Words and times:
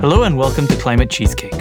Hello 0.00 0.22
and 0.22 0.38
welcome 0.38 0.68
to 0.68 0.76
Climate 0.76 1.10
Cheesecake. 1.10 1.52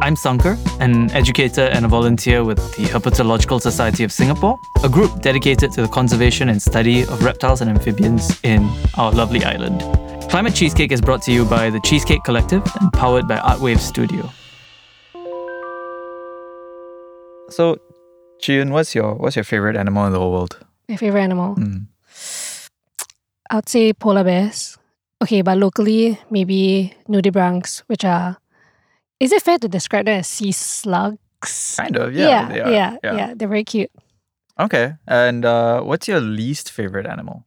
I'm 0.00 0.16
Sankar, 0.16 0.56
an 0.80 1.10
educator 1.10 1.60
and 1.60 1.84
a 1.84 1.88
volunteer 1.88 2.42
with 2.42 2.56
the 2.74 2.84
Herpetological 2.84 3.60
Society 3.60 4.02
of 4.02 4.10
Singapore, 4.10 4.58
a 4.82 4.88
group 4.88 5.20
dedicated 5.20 5.72
to 5.72 5.82
the 5.82 5.88
conservation 5.88 6.48
and 6.48 6.62
study 6.62 7.02
of 7.02 7.22
reptiles 7.22 7.60
and 7.60 7.68
amphibians 7.68 8.40
in 8.42 8.66
our 8.94 9.12
lovely 9.12 9.44
island. 9.44 9.82
Climate 10.30 10.54
Cheesecake 10.54 10.90
is 10.90 11.02
brought 11.02 11.20
to 11.24 11.32
you 11.32 11.44
by 11.44 11.68
the 11.68 11.78
Cheesecake 11.80 12.24
Collective 12.24 12.62
and 12.80 12.90
powered 12.94 13.28
by 13.28 13.36
Artwave 13.36 13.80
Studio. 13.80 14.30
So, 17.50 17.76
Chiyun, 18.40 18.70
what's 18.70 18.94
your 18.94 19.16
what's 19.16 19.36
your 19.36 19.44
favorite 19.44 19.76
animal 19.76 20.06
in 20.06 20.14
the 20.14 20.18
whole 20.18 20.32
world? 20.32 20.58
My 20.88 20.96
favorite 20.96 21.20
animal. 21.20 21.56
Mm. 21.56 21.88
I 23.50 23.56
would 23.56 23.68
say 23.68 23.92
polar 23.92 24.24
bears. 24.24 24.75
Okay, 25.22 25.42
but 25.42 25.56
locally, 25.58 26.18
maybe 26.30 26.94
nudibranchs, 27.08 27.82
which 27.86 28.04
are. 28.04 28.36
Is 29.18 29.32
it 29.32 29.42
fair 29.42 29.58
to 29.58 29.68
describe 29.68 30.04
them 30.04 30.20
as 30.20 30.26
sea 30.26 30.52
slugs? 30.52 31.76
Kind 31.76 31.96
of, 31.96 32.14
yeah. 32.14 32.28
yeah, 32.28 32.48
they 32.48 32.60
are, 32.60 32.70
yeah, 32.70 32.96
yeah, 33.02 33.34
They're 33.34 33.48
very 33.48 33.64
cute. 33.64 33.90
Okay, 34.58 34.94
and 35.06 35.44
uh, 35.44 35.80
what's 35.82 36.08
your 36.08 36.20
least 36.20 36.70
favorite 36.70 37.06
animal? 37.06 37.44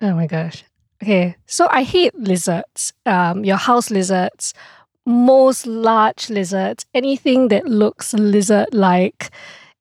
Oh 0.00 0.14
my 0.14 0.26
gosh. 0.26 0.64
Okay, 1.02 1.36
so 1.46 1.68
I 1.70 1.82
hate 1.82 2.14
lizards. 2.18 2.92
Um, 3.04 3.44
your 3.44 3.56
house 3.56 3.90
lizards, 3.90 4.54
most 5.04 5.66
large 5.66 6.30
lizards, 6.30 6.86
anything 6.94 7.48
that 7.48 7.66
looks 7.66 8.14
lizard-like. 8.14 9.30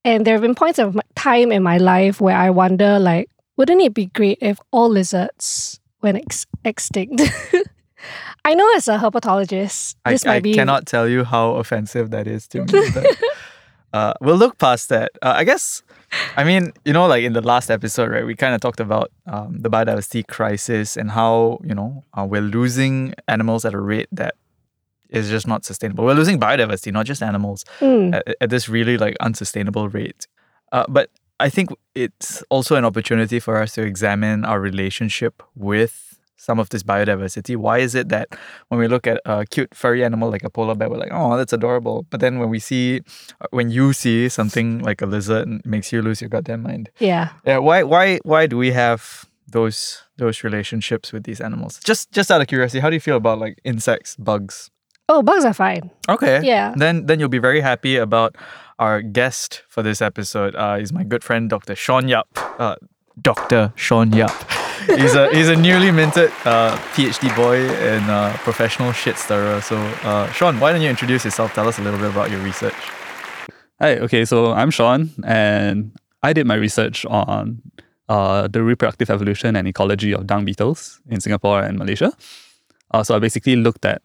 And 0.03 0.25
there 0.25 0.35
have 0.35 0.41
been 0.41 0.55
points 0.55 0.77
of 0.77 0.99
time 1.15 1.51
in 1.51 1.63
my 1.63 1.77
life 1.77 2.21
where 2.21 2.37
I 2.37 2.49
wonder, 2.51 2.99
like, 2.99 3.29
wouldn't 3.57 3.81
it 3.81 3.93
be 3.93 4.07
great 4.07 4.37
if 4.41 4.59
all 4.71 4.89
lizards 4.89 5.79
went 6.05 6.17
ex- 6.17 6.47
extinct? 6.63 7.21
I 8.45 8.53
know 8.53 8.69
as 8.75 8.87
a 8.87 8.97
herpetologist, 8.97 9.95
I, 10.05 10.11
this 10.11 10.25
might 10.25 10.35
I 10.35 10.39
be 10.39 10.53
cannot 10.53 10.85
tell 10.85 11.07
you 11.09 11.23
how 11.23 11.55
offensive 11.55 12.11
that 12.11 12.27
is 12.27 12.47
to 12.49 12.59
me. 12.61 12.89
but, 12.93 13.17
uh, 13.93 14.13
we'll 14.21 14.37
look 14.37 14.57
past 14.59 14.89
that. 14.89 15.11
Uh, 15.21 15.33
I 15.35 15.43
guess, 15.43 15.81
I 16.37 16.43
mean, 16.43 16.71
you 16.85 16.93
know, 16.93 17.07
like 17.07 17.23
in 17.23 17.33
the 17.33 17.41
last 17.41 17.71
episode, 17.71 18.11
right, 18.11 18.25
we 18.25 18.35
kind 18.35 18.53
of 18.53 18.61
talked 18.61 18.79
about 18.79 19.11
um, 19.25 19.57
the 19.59 19.69
biodiversity 19.69 20.27
crisis 20.27 20.95
and 20.95 21.11
how, 21.11 21.59
you 21.63 21.73
know, 21.73 22.03
uh, 22.13 22.25
we're 22.29 22.41
losing 22.41 23.15
animals 23.27 23.65
at 23.65 23.73
a 23.73 23.79
rate 23.79 24.07
that 24.11 24.35
is 25.09 25.29
just 25.29 25.47
not 25.47 25.65
sustainable. 25.65 26.05
We're 26.05 26.13
losing 26.13 26.39
biodiversity, 26.39 26.93
not 26.93 27.07
just 27.07 27.23
animals. 27.23 27.65
Mm, 27.79 28.13
at, 28.13 28.35
at 28.41 28.49
this 28.51 28.69
really 28.69 28.97
like 28.97 29.15
unsustainable 29.19 29.89
rate. 29.89 30.27
Uh, 30.71 30.85
but 30.87 31.09
I 31.39 31.49
think 31.49 31.69
it's 31.95 32.43
also 32.49 32.75
an 32.75 32.85
opportunity 32.85 33.39
for 33.39 33.61
us 33.61 33.73
to 33.73 33.81
examine 33.83 34.45
our 34.45 34.59
relationship 34.59 35.43
with 35.55 36.17
some 36.37 36.59
of 36.59 36.69
this 36.69 36.83
biodiversity. 36.83 37.55
Why 37.57 37.79
is 37.79 37.95
it 37.95 38.09
that 38.09 38.29
when 38.69 38.79
we 38.79 38.87
look 38.87 39.07
at 39.07 39.19
a 39.25 39.45
cute 39.45 39.73
furry 39.73 40.03
animal 40.05 40.29
like 40.29 40.43
a 40.43 40.49
polar 40.49 40.75
bear, 40.75 40.89
we're 40.89 40.97
like, 40.97 41.11
oh, 41.11 41.35
that's 41.37 41.53
adorable. 41.53 42.05
But 42.09 42.19
then 42.19 42.39
when 42.39 42.49
we 42.49 42.59
see, 42.59 43.01
uh, 43.41 43.47
when 43.51 43.69
you 43.69 43.93
see 43.93 44.29
something 44.29 44.79
like 44.79 45.01
a 45.01 45.05
lizard, 45.05 45.47
it 45.49 45.65
makes 45.65 45.91
you 45.91 46.01
lose 46.01 46.21
your 46.21 46.29
goddamn 46.29 46.61
mind. 46.63 46.89
yeah. 46.99 47.29
Yeah. 47.45 47.57
Why? 47.57 47.83
Why? 47.83 48.19
Why 48.23 48.47
do 48.47 48.57
we 48.57 48.71
have 48.71 49.25
those 49.47 50.03
those 50.17 50.43
relationships 50.43 51.11
with 51.11 51.23
these 51.23 51.41
animals? 51.41 51.79
Just 51.83 52.11
just 52.11 52.29
out 52.31 52.41
of 52.41 52.47
curiosity, 52.47 52.79
how 52.79 52.89
do 52.89 52.95
you 52.95 53.01
feel 53.01 53.17
about 53.17 53.39
like 53.39 53.59
insects, 53.63 54.15
bugs? 54.15 54.69
Oh, 55.07 55.21
bugs 55.21 55.45
are 55.45 55.53
fine. 55.53 55.89
Okay. 56.09 56.41
Yeah. 56.43 56.73
Then 56.77 57.05
then 57.07 57.19
you'll 57.19 57.29
be 57.29 57.39
very 57.39 57.61
happy 57.61 57.95
about 57.97 58.35
our 58.79 59.01
guest 59.01 59.63
for 59.67 59.83
this 59.83 60.01
episode. 60.01 60.55
Uh, 60.55 60.77
is 60.79 60.91
my 60.91 61.03
good 61.03 61.23
friend 61.23 61.49
Dr. 61.49 61.75
Sean 61.75 62.07
Yap. 62.07 62.27
Uh, 62.35 62.75
Dr. 63.21 63.73
Sean 63.75 64.11
Yap. 64.11 64.31
he's 64.85 65.15
a 65.15 65.33
he's 65.33 65.49
a 65.49 65.55
newly 65.55 65.91
minted 65.91 66.31
uh, 66.45 66.75
PhD 66.93 67.33
boy 67.35 67.57
and 67.79 68.09
uh, 68.09 68.33
professional 68.37 68.91
shit 68.91 69.17
stirrer. 69.17 69.61
So 69.61 69.77
uh, 70.03 70.31
Sean, 70.31 70.59
why 70.59 70.71
don't 70.71 70.81
you 70.81 70.89
introduce 70.89 71.25
yourself? 71.25 71.53
Tell 71.53 71.67
us 71.67 71.79
a 71.79 71.81
little 71.81 71.99
bit 71.99 72.11
about 72.11 72.29
your 72.29 72.41
research. 72.41 72.75
Hi, 73.79 73.97
okay, 73.97 74.23
so 74.23 74.53
I'm 74.53 74.71
Sean, 74.71 75.09
and 75.25 75.91
I 76.23 76.31
did 76.31 76.47
my 76.47 76.55
research 76.55 77.05
on 77.05 77.61
uh, 78.07 78.47
the 78.47 78.63
reproductive 78.63 79.09
evolution 79.09 79.55
and 79.55 79.67
ecology 79.67 80.13
of 80.13 80.27
dung 80.27 80.45
beetles 80.45 81.01
in 81.09 81.19
Singapore 81.19 81.61
and 81.61 81.77
Malaysia. 81.77 82.13
Uh, 82.91 83.03
so 83.03 83.15
I 83.15 83.19
basically 83.19 83.57
looked 83.57 83.83
at 83.83 84.01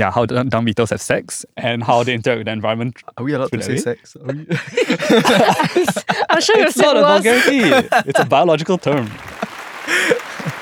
yeah 0.00 0.10
how 0.16 0.24
dung 0.26 0.48
dung 0.48 0.64
beetles 0.64 0.90
have 0.90 1.00
sex 1.00 1.44
and 1.56 1.82
how 1.82 2.02
they 2.04 2.14
interact 2.14 2.38
with 2.38 2.46
the 2.46 2.52
environment. 2.52 2.92
Are 3.16 3.24
we 3.24 3.32
allowed 3.34 3.50
to 3.52 3.62
say 3.62 3.72
Really? 3.74 3.82
sex? 3.90 4.16
Are 4.16 4.26
we- 4.32 4.46
I'm 6.30 6.40
sure 6.40 6.56
you've 6.58 6.68
It's 6.68 6.76
said 6.76 6.92
not 6.92 6.96
a 6.96 7.02
vulgarity. 7.10 7.60
it's 8.10 8.20
a 8.20 8.24
biological 8.36 8.78
term. 8.78 9.06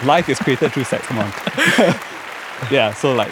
Life 0.04 0.28
is 0.28 0.38
created 0.38 0.72
through 0.72 0.84
sex. 0.84 1.06
Come 1.06 1.18
on. 1.18 1.32
yeah. 2.70 2.92
So 2.94 3.12
like, 3.14 3.30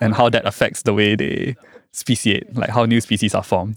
and 0.00 0.14
how 0.14 0.28
that 0.30 0.44
affects 0.46 0.82
the 0.82 0.94
way 0.94 1.14
they 1.16 1.56
speciate, 1.92 2.54
like 2.56 2.70
how 2.70 2.84
new 2.84 3.00
species 3.00 3.34
are 3.34 3.42
formed. 3.42 3.76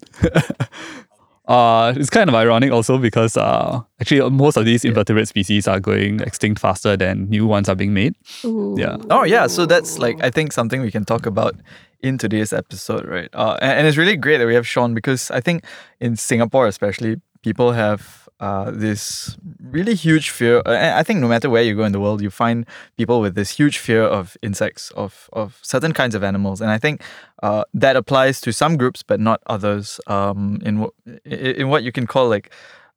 Uh, 1.47 1.93
it's 1.95 2.09
kind 2.09 2.29
of 2.29 2.35
ironic 2.35 2.71
also 2.71 2.97
because 2.97 3.37
uh, 3.37 3.79
actually 4.01 4.29
most 4.29 4.57
of 4.57 4.65
these 4.65 4.83
invertebrate 4.83 5.27
species 5.27 5.67
are 5.67 5.79
going 5.79 6.19
extinct 6.19 6.59
faster 6.59 6.97
than 6.97 7.29
new 7.29 7.47
ones 7.47 7.69
are 7.69 7.75
being 7.75 7.93
made. 7.93 8.15
Ooh. 8.43 8.75
Yeah. 8.77 8.97
Oh 9.09 9.23
yeah, 9.23 9.47
so 9.47 9.65
that's 9.65 9.97
like 9.97 10.21
I 10.21 10.29
think 10.29 10.51
something 10.51 10.81
we 10.81 10.91
can 10.91 11.05
talk 11.05 11.25
about 11.25 11.55
in 12.01 12.17
today's 12.17 12.53
episode, 12.53 13.05
right? 13.05 13.29
Uh, 13.33 13.57
and, 13.61 13.79
and 13.79 13.87
it's 13.87 13.97
really 13.97 14.15
great 14.15 14.37
that 14.37 14.47
we 14.47 14.55
have 14.55 14.67
Sean 14.67 14.93
because 14.93 15.31
I 15.31 15.39
think 15.39 15.63
in 15.99 16.15
Singapore 16.15 16.67
especially, 16.67 17.21
people 17.43 17.71
have 17.71 18.26
uh, 18.39 18.71
this 18.71 19.37
really 19.71 19.95
huge 19.95 20.29
fear. 20.29 20.57
uh, 20.65 20.71
And 20.71 20.93
I 20.99 21.03
think 21.03 21.19
no 21.19 21.27
matter 21.27 21.49
where 21.49 21.63
you 21.63 21.75
go 21.75 21.83
in 21.85 21.91
the 21.91 21.99
world, 21.99 22.21
you 22.21 22.29
find 22.29 22.65
people 22.97 23.19
with 23.21 23.33
this 23.35 23.49
huge 23.59 23.77
fear 23.79 24.03
of 24.03 24.37
insects, 24.41 24.91
of 24.95 25.29
of 25.33 25.57
certain 25.61 25.93
kinds 25.93 26.15
of 26.15 26.23
animals, 26.23 26.61
and 26.61 26.69
I 26.69 26.79
think 26.79 27.01
uh, 27.43 27.63
that 27.81 27.95
applies 27.95 28.39
to 28.41 28.51
some 28.51 28.77
groups, 28.77 29.03
but 29.03 29.19
not 29.19 29.39
others. 29.47 29.99
Um, 30.07 30.59
in 30.65 30.79
what 30.79 30.93
in 31.25 31.55
in 31.61 31.69
what 31.69 31.83
you 31.83 31.91
can 31.91 32.05
call 32.07 32.29
like 32.29 32.49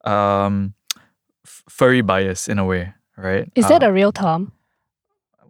um, 0.05 0.73
furry 1.69 2.01
bias 2.01 2.47
in 2.47 2.59
a 2.59 2.65
way, 2.65 2.93
right? 3.17 3.51
Is 3.55 3.67
that 3.67 3.83
a 3.83 3.91
real 3.91 4.11
term? 4.11 4.51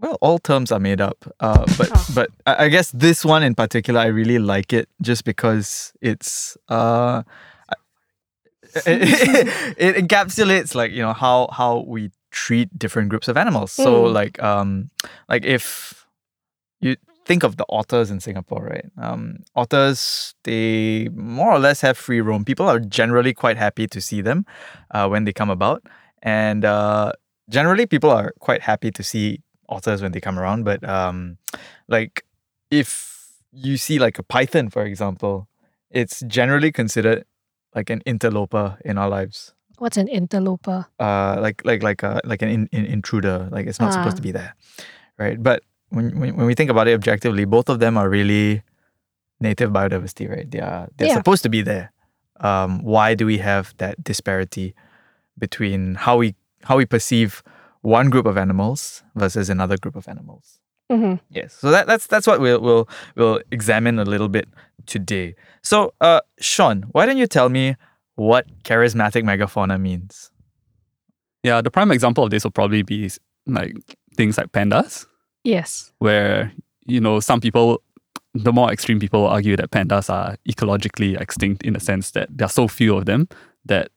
well, 0.02 0.18
all 0.19 0.40
terms 0.40 0.72
are 0.72 0.79
made 0.79 1.00
up, 1.00 1.18
uh, 1.41 1.63
but 1.78 1.90
Oh. 1.94 2.06
but 2.16 2.29
I 2.47 2.66
I 2.66 2.69
guess 2.69 2.91
this 2.91 3.23
one 3.25 3.46
in 3.46 3.53
particular, 3.56 4.02
I 4.02 4.08
really 4.09 4.40
like 4.40 4.73
it 4.73 4.88
just 5.02 5.23
because 5.25 5.94
it's 6.02 6.58
uh, 6.69 7.22
it, 8.76 9.76
it 9.78 9.96
encapsulates 10.08 10.76
like 10.76 10.92
you 10.92 11.02
know 11.02 11.14
how 11.14 11.50
how 11.52 11.84
we 11.88 12.12
treat 12.32 12.68
different 12.78 13.09
groups 13.09 13.28
of 13.28 13.38
animals. 13.38 13.72
So 13.72 14.06
Mm. 14.06 14.14
like 14.14 14.42
um 14.44 14.90
like 15.30 15.46
if 15.46 16.06
you 16.80 16.96
think 17.26 17.44
of 17.44 17.58
the 17.58 17.66
otters 17.70 18.09
in 18.09 18.20
Singapore, 18.20 18.66
right? 18.66 18.86
Um, 18.98 19.44
otters 19.56 20.34
they 20.44 21.09
more 21.14 21.52
or 21.52 21.59
less 21.59 21.82
have 21.82 21.98
free 21.98 22.22
roam. 22.22 22.44
People 22.46 22.68
are 22.68 22.80
generally 22.80 23.34
quite 23.34 23.58
happy 23.58 23.88
to 23.88 24.02
see 24.02 24.22
them 24.22 24.46
uh, 24.92 25.08
when 25.08 25.26
they 25.26 25.34
come 25.34 25.50
about, 25.50 25.84
and 26.24 26.66
uh, 26.66 27.12
generally 27.50 27.86
people 27.86 28.09
are 28.09 28.34
quite 28.40 28.62
happy 28.62 28.92
to 28.92 29.03
see 29.03 29.42
otters 29.70 30.02
when 30.02 30.12
they 30.14 30.20
come 30.20 30.40
around. 30.40 30.64
But 30.66 30.84
um, 30.88 31.38
like 31.88 32.24
if 32.72 33.30
you 33.52 33.78
see 33.78 34.00
like 34.00 34.18
a 34.18 34.24
python, 34.24 34.70
for 34.70 34.84
example, 34.84 35.48
it's 35.92 36.22
generally 36.22 36.72
considered 36.72 37.26
like 37.76 37.90
an 37.90 38.02
interloper 38.06 38.78
in 38.86 38.98
our 38.98 39.09
lives. 39.09 39.54
What's 39.78 39.98
an 39.98 40.08
interloper? 40.08 40.86
Uh, 41.00 41.38
like 41.42 41.62
like 41.66 41.82
like 41.84 42.04
a 42.04 42.22
like 42.24 42.42
an 42.42 42.50
in, 42.50 42.70
in, 42.72 42.86
intruder. 42.86 43.48
Like 43.52 43.66
it's 43.68 43.80
not 43.80 43.94
supposed 43.94 44.16
Ah. 44.16 44.22
to 44.22 44.22
be 44.22 44.32
there, 44.32 44.54
right? 45.18 45.42
But 45.42 45.64
when, 45.90 46.20
when 46.20 46.36
when 46.36 46.46
we 46.46 46.54
think 46.54 46.70
about 46.70 46.88
it 46.88 46.94
objectively, 46.94 47.46
both 47.46 47.68
of 47.70 47.80
them 47.80 47.98
are 47.98 48.08
really 48.09 48.62
native 49.40 49.72
biodiversity, 49.72 50.30
right? 50.30 50.50
They 50.50 50.59
are 50.59 50.88
they're 50.98 51.08
Yeah. 51.08 51.16
supposed 51.16 51.42
to 51.44 51.50
be 51.50 51.62
there. 51.64 51.92
Um, 52.42 52.84
why 52.84 53.16
do 53.16 53.26
we 53.26 53.38
have 53.40 53.74
that 53.78 54.03
disparity 54.03 54.74
between 55.38 55.96
how 55.96 56.18
we 56.18 56.36
how 56.64 56.78
we 56.78 56.86
perceive 56.86 57.42
one 57.82 58.09
group 58.09 58.26
of 58.28 58.38
animals 58.38 59.03
versus 59.16 59.50
another 59.50 59.78
group 59.78 59.96
of 59.96 60.08
animals? 60.08 60.59
Hmm 60.91 61.16
Yes. 61.29 61.53
So 61.53 61.72
that, 61.72 61.88
that's 61.88 62.07
that's 62.07 62.28
what 62.28 62.40
we'll 62.41 62.59
we'll 62.61 62.88
we'll 63.16 63.40
examine 63.52 63.97
a 63.99 64.05
little 64.05 64.28
bit 64.29 64.47
today. 64.85 65.35
So, 65.64 65.93
uh, 66.02 66.20
Sean, 66.40 66.84
why 66.91 67.05
don't 67.05 67.17
you 67.17 67.28
tell 67.28 67.49
me 67.49 67.76
what 68.16 68.46
charismatic 68.64 69.23
megafauna 69.23 69.79
means? 69.79 70.32
Yeah. 71.43 71.61
The 71.61 71.72
prime 71.72 71.91
example 71.91 72.23
of 72.23 72.29
this 72.29 72.43
will 72.43 72.52
probably 72.52 72.84
be 72.84 73.09
like 73.47 73.76
things 74.17 74.38
like 74.38 74.52
pandas, 74.52 75.05
Yes. 75.43 75.91
where 75.99 76.52
you 76.85 76.99
know 76.99 77.20
some 77.20 77.40
people 77.41 77.82
the 78.34 78.52
more 78.53 78.72
extreme 78.72 78.99
people 78.99 79.28
argue 79.28 79.55
that 79.58 79.72
pandas 79.72 80.09
are 80.09 80.37
ecologically 80.47 81.20
extinct 81.20 81.64
in 81.64 81.73
the 81.73 81.79
sense 81.79 82.11
that 82.11 82.28
there 82.32 82.46
are 82.46 82.49
so 82.49 82.67
few 82.67 82.96
of 82.96 83.05
them 83.05 83.28
that 83.66 83.90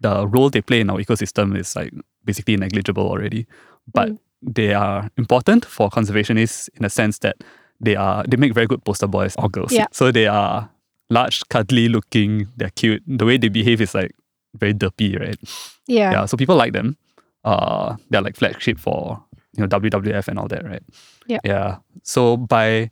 the 0.00 0.26
role 0.26 0.50
they 0.50 0.60
play 0.62 0.80
in 0.80 0.90
our 0.90 0.98
ecosystem 0.98 1.56
is 1.56 1.76
like 1.76 1.92
basically 2.24 2.56
negligible 2.56 3.08
already. 3.08 3.46
But 3.92 4.08
Mm. 4.10 4.18
They 4.42 4.74
are 4.74 5.10
important 5.16 5.64
for 5.64 5.90
conservationists 5.90 6.68
in 6.74 6.82
the 6.82 6.90
sense 6.90 7.18
that 7.18 7.36
they 7.80 7.96
are 7.96 8.24
they 8.28 8.36
make 8.36 8.54
very 8.54 8.66
good 8.66 8.84
poster 8.84 9.06
boys 9.06 9.34
or 9.38 9.48
girls. 9.48 9.72
Yeah. 9.72 9.86
So 9.92 10.10
they 10.10 10.26
are 10.26 10.70
large, 11.08 11.46
cuddly 11.48 11.88
looking, 11.88 12.48
they're 12.56 12.70
cute. 12.70 13.02
The 13.06 13.24
way 13.24 13.36
they 13.38 13.48
behave 13.48 13.80
is 13.80 13.94
like 13.94 14.12
very 14.54 14.74
derpy, 14.74 15.18
right? 15.18 15.38
Yeah. 15.86 16.12
Yeah. 16.12 16.26
So 16.26 16.36
people 16.36 16.56
like 16.56 16.72
them. 16.72 16.96
Uh 17.44 17.96
they're 18.10 18.22
like 18.22 18.36
flagship 18.36 18.78
for 18.78 19.22
you 19.56 19.62
know 19.62 19.68
WWF 19.68 20.28
and 20.28 20.38
all 20.38 20.48
that, 20.48 20.64
right? 20.64 20.82
Yeah. 21.26 21.38
Yeah. 21.44 21.78
So 22.02 22.36
by 22.36 22.90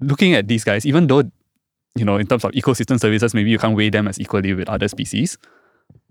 looking 0.00 0.34
at 0.34 0.48
these 0.48 0.64
guys, 0.64 0.84
even 0.86 1.06
though, 1.06 1.22
you 1.96 2.04
know, 2.04 2.16
in 2.16 2.26
terms 2.26 2.44
of 2.44 2.52
ecosystem 2.52 3.00
services, 3.00 3.34
maybe 3.34 3.50
you 3.50 3.58
can't 3.58 3.76
weigh 3.76 3.90
them 3.90 4.08
as 4.08 4.20
equally 4.20 4.52
with 4.54 4.68
other 4.68 4.88
species. 4.88 5.38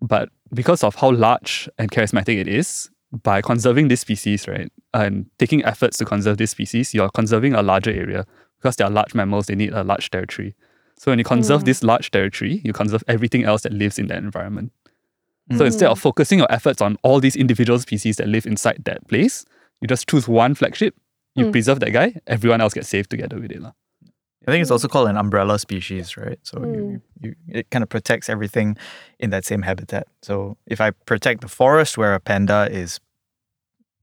But 0.02 0.30
because 0.54 0.84
of 0.84 0.96
how 0.96 1.12
large 1.12 1.70
and 1.78 1.92
charismatic 1.92 2.40
it 2.40 2.48
is, 2.48 2.90
by 3.22 3.42
conserving 3.42 3.90
this 3.90 4.02
species, 4.02 4.48
right, 4.48 4.72
and 4.94 5.26
taking 5.38 5.64
efforts 5.66 5.98
to 5.98 6.06
conserve 6.06 6.38
this 6.38 6.52
species, 6.52 6.94
you're 6.94 7.10
conserving 7.10 7.54
a 7.54 7.62
larger 7.62 7.92
area 7.92 8.26
because 8.58 8.76
they 8.78 8.84
are 8.84 8.90
large 8.90 9.14
mammals, 9.14 9.46
they 9.46 9.56
need 9.56 9.72
a 9.74 9.84
large 9.84 10.10
territory. 10.10 10.56
So 10.98 11.12
when 11.12 11.20
you 11.20 11.26
conserve 11.26 11.62
Mm. 11.62 11.66
this 11.66 11.84
large 11.84 12.10
territory, 12.12 12.62
you 12.64 12.74
conserve 12.74 13.04
everything 13.08 13.44
else 13.44 13.64
that 13.64 13.74
lives 13.74 14.00
in 14.00 14.08
that 14.08 14.18
environment. 14.18 14.72
So 15.58 15.66
instead 15.66 15.90
of 15.90 16.00
focusing 16.00 16.40
your 16.40 16.52
efforts 16.52 16.82
on 16.82 16.98
all 17.04 17.20
these 17.20 17.36
individual 17.36 17.78
species 17.78 18.16
that 18.16 18.28
live 18.28 18.46
inside 18.48 18.84
that 18.86 19.06
place, 19.10 19.46
you 19.82 19.88
just 19.88 20.08
choose 20.10 20.28
one 20.28 20.56
flagship, 20.56 20.96
you 21.36 21.46
Mm. 21.46 21.52
preserve 21.52 21.80
that 21.82 21.92
guy, 21.92 22.16
everyone 22.26 22.62
else 22.62 22.74
gets 22.74 22.88
saved 22.88 23.10
together 23.12 23.38
with 23.40 23.52
it. 23.52 23.62
lah. 23.62 23.74
I 24.48 24.52
think 24.52 24.62
it's 24.62 24.72
also 24.72 24.88
called 24.88 25.10
an 25.10 25.18
umbrella 25.18 25.60
species, 25.60 26.16
right? 26.18 26.40
So 26.44 26.60
Mm. 26.60 26.74
you, 26.76 27.02
you, 27.22 27.36
it 27.48 27.70
kind 27.70 27.84
of 27.84 27.90
protects 27.90 28.30
everything 28.30 28.78
in 29.20 29.30
that 29.32 29.46
same 29.46 29.62
habitat. 29.64 30.08
So 30.22 30.58
if 30.66 30.80
I 30.82 30.92
protect 30.92 31.42
the 31.42 31.48
forest 31.48 31.98
where 31.98 32.14
a 32.14 32.20
panda 32.20 32.68
is, 32.72 33.00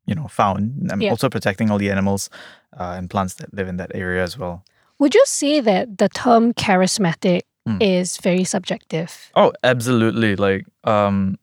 you 0.07 0.15
know, 0.15 0.27
found, 0.29 0.89
I'm 0.93 1.01
Yeah. 1.03 1.11
also 1.11 1.29
protecting 1.29 1.71
all 1.71 1.79
the 1.79 1.91
animals 1.91 2.31
uh, 2.79 2.95
and 2.97 3.09
plants 3.11 3.35
that 3.35 3.53
live 3.55 3.69
in 3.69 3.77
that 3.77 3.91
area 3.95 4.23
as 4.23 4.37
well. 4.39 4.65
Would 4.99 5.15
you 5.15 5.25
say 5.27 5.61
that 5.61 5.99
the 5.99 6.09
term 6.09 6.53
charismatic 6.55 7.43
Mm. 7.69 7.77
is 7.83 8.17
very 8.17 8.45
subjective? 8.45 9.31
Oh, 9.37 9.53
absolutely. 9.63 10.35
Like, 10.35 10.65
um, 10.85 11.37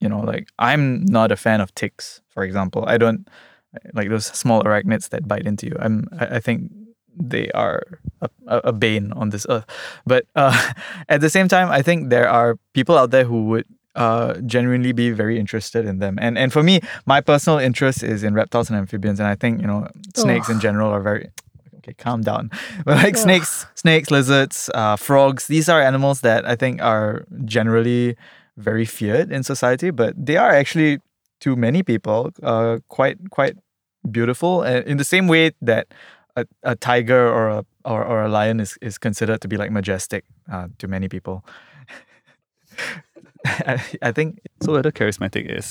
you 0.00 0.08
know, 0.08 0.18
like 0.20 0.48
I'm 0.58 1.04
not 1.04 1.30
a 1.32 1.36
fan 1.36 1.60
of 1.60 1.72
ticks, 1.74 2.20
for 2.28 2.42
example. 2.42 2.84
I 2.88 2.98
don't 2.98 3.28
like 3.94 4.08
those 4.10 4.26
small 4.26 4.62
arachnids 4.64 5.08
that 5.10 5.28
bite 5.28 5.46
into 5.46 5.66
you. 5.66 5.76
I'm, 5.78 6.08
I, 6.18 6.36
I 6.36 6.40
think 6.40 6.72
they 7.16 7.50
are 7.52 7.82
a, 8.20 8.28
a, 8.48 8.58
a 8.64 8.72
bane 8.72 9.12
on 9.12 9.30
this 9.30 9.46
earth. 9.48 9.64
But 10.06 10.26
uh, 10.34 10.72
at 11.08 11.20
the 11.20 11.30
same 11.30 11.46
time, 11.48 11.70
I 11.70 11.82
think 11.82 12.10
there 12.10 12.28
are 12.28 12.58
people 12.72 12.98
out 12.98 13.10
there 13.12 13.24
who 13.24 13.44
would 13.46 13.66
uh, 13.94 14.34
genuinely 14.46 14.92
be 14.92 15.10
very 15.10 15.38
interested 15.38 15.86
in 15.86 15.98
them. 15.98 16.18
And 16.20 16.38
and 16.38 16.52
for 16.52 16.62
me, 16.62 16.80
my 17.06 17.20
personal 17.20 17.58
interest 17.58 18.02
is 18.02 18.22
in 18.24 18.34
reptiles 18.34 18.70
and 18.70 18.78
amphibians, 18.78 19.20
and 19.20 19.28
I 19.28 19.34
think 19.34 19.60
you 19.60 19.66
know 19.66 19.88
snakes 20.14 20.48
in 20.48 20.60
general 20.60 20.90
are 20.90 21.00
very. 21.00 21.30
Okay, 21.78 21.94
calm 21.98 22.22
down. 22.22 22.50
But 22.86 22.96
like 23.04 23.14
snakes, 23.14 23.66
snakes, 23.74 24.10
lizards, 24.10 24.70
uh, 24.72 24.96
frogs, 24.96 25.48
these 25.48 25.68
are 25.68 25.82
animals 25.82 26.22
that 26.22 26.46
I 26.46 26.56
think 26.56 26.80
are 26.80 27.26
generally 27.44 28.16
very 28.56 28.86
feared 28.86 29.30
in 29.30 29.42
society, 29.42 29.90
but 29.90 30.14
they 30.16 30.38
are 30.38 30.50
actually 30.50 31.00
to 31.40 31.56
many 31.56 31.82
people 31.82 32.30
uh, 32.42 32.78
quite 32.88 33.18
quite 33.30 33.56
beautiful. 34.10 34.62
And 34.62 34.86
in 34.86 34.96
the 34.96 35.04
same 35.04 35.28
way 35.28 35.52
that 35.60 35.88
a, 36.36 36.46
a 36.62 36.74
tiger 36.74 37.28
or 37.28 37.48
a 37.48 37.66
or, 37.84 38.02
or 38.04 38.24
a 38.24 38.28
lion 38.28 38.60
is, 38.60 38.78
is 38.80 38.98
considered 38.98 39.40
to 39.42 39.48
be 39.48 39.56
like 39.56 39.70
majestic 39.70 40.24
uh, 40.50 40.68
to 40.78 40.88
many 40.88 41.08
people. 41.08 41.44
I, 43.66 43.82
I 44.02 44.12
think 44.12 44.40
So 44.62 44.72
whether 44.72 44.90
charismatic 44.92 45.46
is 45.58 45.66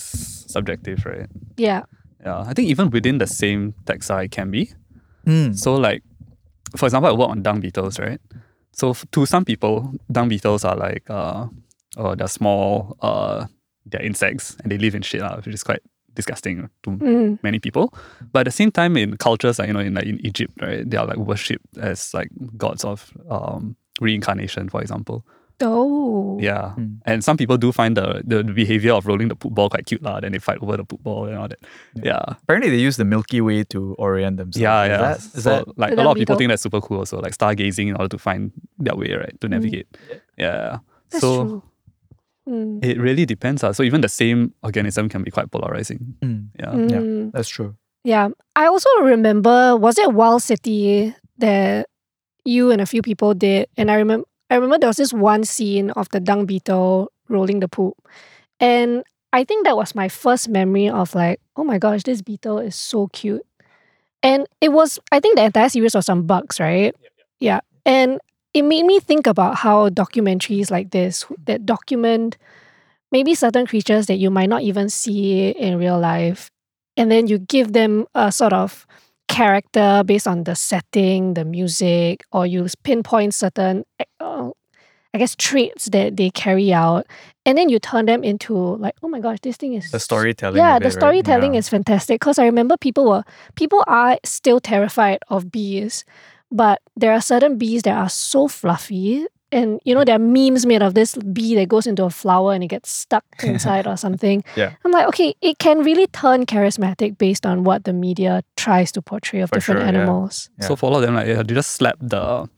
subjective, 0.48 1.06
right? 1.06 1.28
Yeah. 1.58 1.84
Yeah, 2.26 2.40
I 2.48 2.54
think 2.54 2.70
even 2.70 2.90
within 2.90 3.18
the 3.18 3.28
same 3.28 3.74
taxa, 3.86 4.26
it 4.26 4.32
can 4.32 4.52
be. 4.52 4.70
mm, 5.26 5.58
So 5.58 5.76
like, 5.76 6.04
for 6.78 6.86
example, 6.86 7.10
I 7.10 7.14
work 7.14 7.30
on 7.30 7.42
dung 7.44 7.60
beetles, 7.60 8.00
right? 8.00 8.20
So 8.72 8.92
f- 8.92 9.06
to 9.12 9.26
some 9.26 9.44
people, 9.46 9.94
dung 10.12 10.30
beetles 10.30 10.64
are 10.66 10.76
like, 10.76 11.04
uh, 11.10 11.48
oh, 11.98 12.16
they're 12.16 12.28
small, 12.28 12.96
uh, 13.02 13.46
they're 13.86 14.02
insects 14.02 14.56
and 14.64 14.72
they 14.72 14.78
live 14.78 14.96
in 14.96 15.02
shit, 15.02 15.22
uh, 15.22 15.36
which 15.38 15.48
is 15.54 15.64
quite 15.64 15.82
disgusting 16.14 16.70
to 16.84 16.92
Mm. 16.92 17.40
many 17.44 17.60
people. 17.60 17.94
But 18.32 18.42
at 18.42 18.46
the 18.46 18.52
same 18.52 18.72
time, 18.72 18.96
in 18.98 19.18
cultures 19.18 19.60
like 19.60 19.68
you 19.68 19.74
know, 19.74 19.80
in 19.82 19.94
like 19.96 20.06
in 20.06 20.26
Egypt, 20.26 20.54
right, 20.62 20.88
they 20.90 20.98
are 20.98 21.06
like 21.08 21.18
worshipped 21.18 21.78
as 21.78 22.14
like 22.14 22.30
gods 22.58 22.84
of 22.86 23.12
um, 23.30 23.76
reincarnation, 24.00 24.70
for 24.70 24.82
example. 24.82 25.26
Oh. 25.62 26.38
Yeah, 26.42 26.74
Mm. 26.78 26.98
and 27.06 27.24
some 27.24 27.38
people 27.38 27.58
do 27.58 27.72
find 27.72 27.96
the 27.96 28.22
the 28.26 28.44
behavior 28.44 28.94
of 28.94 29.06
rolling 29.06 29.28
the 29.30 29.36
poop 29.36 29.54
ball 29.54 29.70
quite 29.70 29.86
cute, 29.86 30.02
lah. 30.02 30.20
Then 30.20 30.32
they 30.34 30.40
fight 30.40 30.58
over 30.62 30.76
the 30.78 30.84
poop 30.84 31.04
ball 31.04 31.26
and 31.26 31.38
all 31.38 31.48
that. 31.48 31.60
Yeah, 31.96 32.24
apparently 32.44 32.70
they 32.72 32.82
use 32.82 32.98
the 32.98 33.06
Milky 33.06 33.40
Way 33.40 33.64
to 33.72 33.96
orient 33.98 34.38
themselves. 34.38 34.58
yeah, 34.62 34.84
Is 34.84 34.90
yeah. 34.90 34.98
that- 35.02 35.18
is 35.18 35.44
so 35.44 35.50
that 35.50 35.64
like 35.78 35.92
a 35.94 35.96
lot 35.96 36.04
dung 36.04 36.12
of 36.12 36.18
people 36.18 36.36
think 36.36 36.50
that's 36.50 36.64
super 36.64 36.82
cool. 36.82 37.00
Also, 37.06 37.22
like 37.22 37.34
stargazing 37.38 37.88
in 37.88 37.96
order 37.96 38.10
to 38.10 38.18
find 38.18 38.52
their 38.80 38.96
way, 38.96 39.14
right, 39.14 39.36
to 39.40 39.48
navigate. 39.48 39.88
Yeah. 40.38 40.80
That's 41.12 41.22
so 41.22 41.32
true. 41.46 41.64
Mm. 42.50 42.84
it 42.84 43.00
really 43.00 43.24
depends. 43.26 43.64
Uh. 43.64 43.72
So 43.72 43.84
even 43.84 44.02
the 44.02 44.10
same 44.12 44.52
organism 44.64 45.08
can 45.08 45.24
be 45.24 45.32
quite 45.32 45.48
polarizing. 45.52 46.18
Mm, 46.22 46.50
Yeah. 46.60 46.76
yeah. 46.76 47.00
Mm. 47.00 47.32
that's 47.32 47.48
true. 47.48 47.76
Yeah. 48.04 48.30
I 48.58 48.68
also 48.68 48.90
remember 49.00 49.78
was 49.78 49.96
it 49.98 50.12
Wild 50.12 50.42
City 50.44 51.16
that 51.40 51.88
you 52.44 52.72
and 52.72 52.82
a 52.82 52.86
few 52.86 53.00
people 53.02 53.32
did 53.34 53.72
and 53.80 53.88
I 53.90 53.96
remember 53.96 54.28
I 54.54 54.58
remember 54.58 54.78
there 54.78 54.90
was 54.90 54.98
this 54.98 55.12
one 55.12 55.44
scene 55.44 55.90
of 55.92 56.10
the 56.10 56.20
dung 56.20 56.46
beetle 56.46 57.12
rolling 57.28 57.60
the 57.60 57.68
poop. 57.68 57.96
And 58.60 59.04
I 59.34 59.44
think 59.44 59.66
that 59.66 59.76
was 59.76 59.96
my 59.96 60.08
first 60.08 60.48
memory 60.48 60.88
of 60.88 61.16
like, 61.16 61.40
oh 61.56 61.64
my 61.64 61.80
gosh, 61.80 62.04
this 62.04 62.22
beetle 62.22 62.60
is 62.60 62.76
so 62.76 63.08
cute. 63.08 63.42
And 64.22 64.46
it 64.62 64.72
was 64.72 65.00
I 65.12 65.20
think 65.20 65.38
the 65.38 65.44
entire 65.44 65.70
series 65.70 65.96
was 65.96 66.08
on 66.08 66.28
bugs, 66.28 66.60
right? 66.60 66.96
Yeah. 67.40 67.62
And 67.84 68.20
it 68.54 68.62
made 68.62 68.86
me 68.86 69.00
think 69.00 69.26
about 69.26 69.56
how 69.56 69.90
documentaries 69.90 70.70
like 70.70 70.92
this 70.92 71.26
that 71.46 71.66
document 71.66 72.38
maybe 73.12 73.34
certain 73.34 73.66
creatures 73.66 74.06
that 74.06 74.18
you 74.18 74.30
might 74.30 74.50
not 74.50 74.62
even 74.62 74.88
see 74.88 75.50
in 75.50 75.80
real 75.80 76.00
life 76.00 76.52
and 76.96 77.12
then 77.12 77.26
you 77.26 77.40
give 77.40 77.74
them 77.74 78.06
a 78.14 78.32
sort 78.32 78.54
of 78.54 78.86
character 79.28 80.04
based 80.06 80.28
on 80.28 80.44
the 80.44 80.56
setting, 80.56 81.34
the 81.34 81.46
music, 81.46 82.24
or 82.32 82.46
you 82.46 82.68
pinpoint 82.84 83.34
certain, 83.34 83.84
uh, 84.20 84.50
I 85.14 85.18
guess, 85.18 85.36
traits 85.36 85.86
that 85.92 86.18
they 86.18 86.30
carry 86.32 86.74
out, 86.74 87.06
and 87.46 87.58
then 87.58 87.70
you 87.70 87.80
turn 87.80 88.06
them 88.06 88.24
into 88.24 88.54
like, 88.78 88.96
oh 89.04 89.08
my 89.08 89.20
gosh, 89.20 89.38
this 89.42 89.58
thing 89.58 89.74
is 89.74 89.92
The 89.92 90.00
storytelling. 90.00 90.58
yeah, 90.58 90.80
the 90.80 90.86
it, 90.86 90.88
right? 90.88 90.94
storytelling 90.94 91.54
Yeah. 91.54 91.60
is 91.60 91.70
fantastic 91.70 92.20
because 92.20 92.40
I 92.40 92.46
remember 92.46 92.78
people 92.78 93.06
were 93.06 93.24
people 93.56 93.84
are 93.88 94.18
still 94.24 94.60
terrified 94.60 95.20
of 95.30 95.52
bees, 95.52 96.04
but 96.52 96.82
there 96.96 97.12
are 97.14 97.22
certain 97.22 97.58
bees 97.58 97.84
that 97.84 97.96
are 97.98 98.10
so 98.10 98.48
fluffy. 98.48 99.26
And 99.54 99.80
you 99.86 99.94
know, 99.96 100.04
there 100.04 100.16
are 100.16 100.20
memes 100.20 100.66
made 100.66 100.82
of 100.82 100.94
this 100.96 101.16
bee 101.16 101.56
that 101.56 101.70
goes 101.70 101.86
into 101.88 102.04
a 102.04 102.10
flower 102.10 102.54
and 102.54 102.64
it 102.64 102.68
gets 102.68 102.92
stuck 102.92 103.24
inside 103.44 103.88
or 103.88 103.96
something. 103.98 104.44
Yeah. 104.56 104.74
I'm 104.84 104.92
like, 104.92 105.08
okay, 105.08 105.36
it 105.42 105.60
can 105.60 105.80
really 105.84 106.08
turn 106.08 106.46
charismatic 106.46 107.18
based 107.18 107.46
on 107.46 107.64
what 107.64 107.84
the 107.86 107.94
media 107.94 108.44
tries 108.58 108.92
to 108.94 109.02
portray 109.02 109.42
of 109.42 109.50
For 109.50 109.56
different 109.56 109.82
sure, 109.82 109.88
animals. 109.88 110.50
Yeah. 110.60 110.68
So 110.68 110.76
for 110.76 110.88
all 110.90 110.96
of 110.98 111.02
them, 111.04 111.16
like 111.16 111.28
yeah, 111.28 111.44
they 111.44 111.54
just 111.54 111.72
slap 111.72 111.98
the 112.02 112.50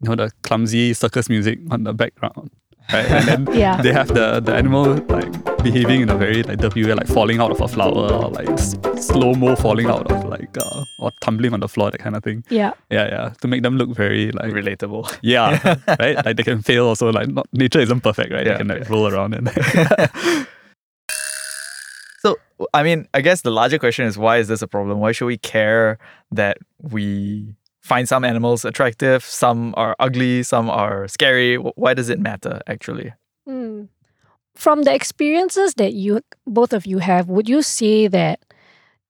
you 0.00 0.08
know 0.08 0.16
the 0.16 0.30
clumsy 0.42 0.94
circus 0.94 1.28
music 1.28 1.58
on 1.70 1.84
the 1.84 1.92
background. 1.92 2.50
Right. 2.92 3.04
And 3.10 3.28
then 3.46 3.54
Yeah. 3.64 3.82
they 3.82 3.92
have 3.92 4.08
the, 4.08 4.40
the 4.40 4.54
animal 4.54 4.94
like 5.08 5.28
behaving 5.62 6.00
in 6.00 6.08
a 6.08 6.16
very 6.16 6.42
like 6.42 6.58
derpy 6.58 6.84
way, 6.86 6.94
like 6.94 7.06
falling 7.06 7.40
out 7.40 7.50
of 7.50 7.60
a 7.60 7.68
flower 7.68 8.12
or 8.12 8.30
like 8.30 8.48
s- 8.50 8.76
slow 9.00 9.34
mo 9.34 9.56
falling 9.56 9.86
out 9.86 10.10
of 10.10 10.24
like 10.24 10.56
uh, 10.58 10.84
or 11.00 11.10
tumbling 11.20 11.52
on 11.52 11.60
the 11.60 11.68
floor, 11.68 11.90
that 11.90 11.98
kind 11.98 12.16
of 12.16 12.22
thing. 12.22 12.44
Yeah. 12.48 12.72
Yeah, 12.90 13.08
yeah. 13.08 13.28
To 13.40 13.48
make 13.48 13.62
them 13.62 13.76
look 13.76 13.90
very 13.90 14.30
like 14.32 14.52
relatable. 14.52 15.18
yeah, 15.22 15.76
right. 16.00 16.24
Like 16.24 16.36
they 16.36 16.42
can 16.42 16.62
fail 16.62 16.86
also. 16.86 17.12
Like 17.12 17.28
not, 17.28 17.46
nature 17.52 17.80
isn't 17.80 18.00
perfect, 18.00 18.32
right? 18.32 18.46
Yeah, 18.46 18.52
they 18.52 18.58
can 18.58 18.68
like 18.68 18.82
yeah. 18.84 18.88
roll 18.92 19.08
around 19.08 19.34
and 19.34 19.48
So, 22.20 22.36
I 22.74 22.82
mean, 22.82 23.06
I 23.14 23.20
guess 23.20 23.42
the 23.42 23.50
larger 23.50 23.78
question 23.78 24.06
is 24.06 24.18
why 24.18 24.38
is 24.38 24.48
this 24.48 24.60
a 24.60 24.66
problem? 24.66 24.98
Why 24.98 25.12
should 25.12 25.26
we 25.26 25.38
care 25.38 25.98
that 26.32 26.58
we 26.82 27.54
find 27.80 28.08
some 28.08 28.24
animals 28.24 28.64
attractive, 28.64 29.22
some 29.24 29.72
are 29.76 29.94
ugly, 30.00 30.42
some 30.42 30.68
are 30.68 31.06
scary? 31.06 31.56
Why 31.56 31.94
does 31.94 32.08
it 32.08 32.18
matter 32.18 32.60
actually? 32.66 33.12
Mm. 33.48 33.88
From 34.58 34.82
the 34.82 34.92
experiences 34.92 35.74
that 35.74 35.92
you 35.94 36.20
both 36.44 36.72
of 36.72 36.84
you 36.84 36.98
have, 36.98 37.28
would 37.28 37.48
you 37.48 37.62
say 37.62 38.08
that 38.08 38.40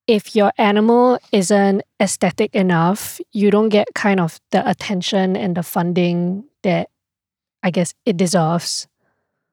if 0.06 0.36
your 0.36 0.52
animal 0.58 1.18
isn't 1.32 1.82
aesthetic 2.00 2.54
enough, 2.54 3.18
you 3.32 3.50
don't 3.50 3.70
get 3.70 3.88
kind 3.94 4.20
of 4.20 4.38
the 4.50 4.60
attention 4.68 5.36
and 5.36 5.56
the 5.56 5.62
funding 5.62 6.44
that 6.64 6.90
I 7.62 7.70
guess 7.70 7.94
it 8.04 8.18
deserves? 8.18 8.88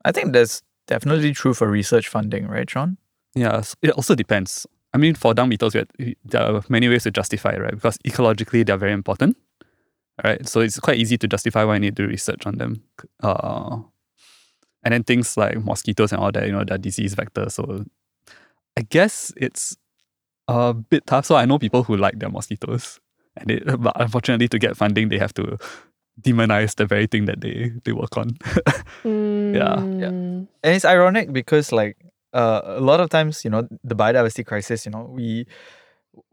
I 0.03 0.11
think 0.11 0.33
that's 0.33 0.61
definitely 0.87 1.31
true 1.31 1.53
for 1.53 1.69
research 1.69 2.09
funding, 2.09 2.47
right, 2.47 2.69
Sean? 2.69 2.97
Yeah, 3.33 3.57
s- 3.59 3.75
it 3.81 3.91
also 3.91 4.15
depends. 4.15 4.67
I 4.93 4.97
mean, 4.97 5.15
for 5.15 5.33
dung 5.33 5.47
beetles, 5.49 5.73
we 5.75 5.79
had- 5.79 6.15
there 6.25 6.41
are 6.43 6.61
many 6.67 6.89
ways 6.89 7.03
to 7.03 7.11
justify 7.11 7.51
it, 7.51 7.61
right? 7.61 7.71
Because 7.73 7.97
ecologically, 8.05 8.65
they're 8.65 8.77
very 8.77 8.91
important, 8.93 9.37
right? 10.25 10.45
So 10.47 10.59
it's 10.59 10.77
quite 10.79 10.99
easy 10.99 11.17
to 11.17 11.27
justify 11.27 11.63
why 11.63 11.75
I 11.75 11.79
need 11.79 11.95
to 11.95 12.05
research 12.05 12.45
on 12.45 12.57
them. 12.57 12.83
Uh, 13.23 13.79
and 14.85 14.93
then 14.93 15.03
things 15.03 15.35
like 15.35 15.57
mosquitoes 15.63 16.13
and 16.13 16.21
all 16.21 16.31
that, 16.31 16.45
you 16.45 16.53
know, 16.53 16.63
they're 16.63 16.77
disease 16.77 17.15
vectors. 17.15 17.53
So 17.53 17.83
I 18.77 18.81
guess 18.83 19.33
it's 19.35 19.75
a 20.47 20.73
bit 20.73 21.05
tough. 21.07 21.25
So 21.25 21.35
I 21.35 21.45
know 21.45 21.59
people 21.59 21.83
who 21.83 21.97
like 21.97 22.19
their 22.19 22.29
mosquitoes, 22.29 22.99
and 23.35 23.51
it, 23.51 23.81
but 23.81 23.99
unfortunately, 23.99 24.47
to 24.49 24.59
get 24.59 24.77
funding, 24.77 25.09
they 25.09 25.17
have 25.17 25.33
to 25.33 25.57
demonize 26.21 26.75
the 26.75 26.85
very 26.85 27.07
thing 27.07 27.25
that 27.25 27.41
they 27.41 27.71
they 27.83 27.91
work 27.91 28.15
on. 28.17 28.37
Yeah, 29.03 29.75
yeah. 29.97 30.09
Mm, 30.09 30.47
And 30.63 30.75
it's 30.75 30.85
ironic 30.85 31.31
because 31.33 31.71
like 31.71 31.97
uh, 32.33 32.61
a 32.63 32.81
lot 32.81 32.99
of 32.99 33.09
times, 33.09 33.43
you 33.43 33.49
know, 33.51 33.67
the 33.83 33.95
biodiversity 33.95 34.45
crisis, 34.45 34.85
you 34.85 34.91
know, 34.91 35.09
we 35.11 35.45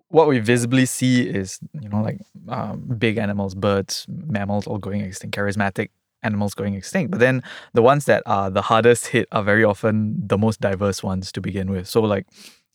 what 0.09 0.29
we 0.29 0.39
visibly 0.41 0.85
see 0.85 1.23
is 1.29 1.59
you 1.81 1.89
know 1.89 2.03
like 2.03 2.19
um, 2.49 2.85
big 2.99 3.17
animals, 3.19 3.55
birds, 3.55 4.07
mammals 4.09 4.67
all 4.67 4.79
going 4.79 5.01
extinct, 5.01 5.37
charismatic 5.37 5.89
animals 6.23 6.55
going 6.55 6.75
extinct. 6.75 7.11
But 7.11 7.21
then 7.21 7.43
the 7.73 7.83
ones 7.83 8.05
that 8.07 8.23
are 8.27 8.51
the 8.51 8.63
hardest 8.63 9.09
hit 9.09 9.29
are 9.33 9.43
very 9.43 9.65
often 9.65 10.15
the 10.27 10.39
most 10.39 10.61
diverse 10.61 11.03
ones 11.03 11.33
to 11.33 11.41
begin 11.41 11.71
with. 11.71 11.89
So 11.89 12.01
like 12.03 12.27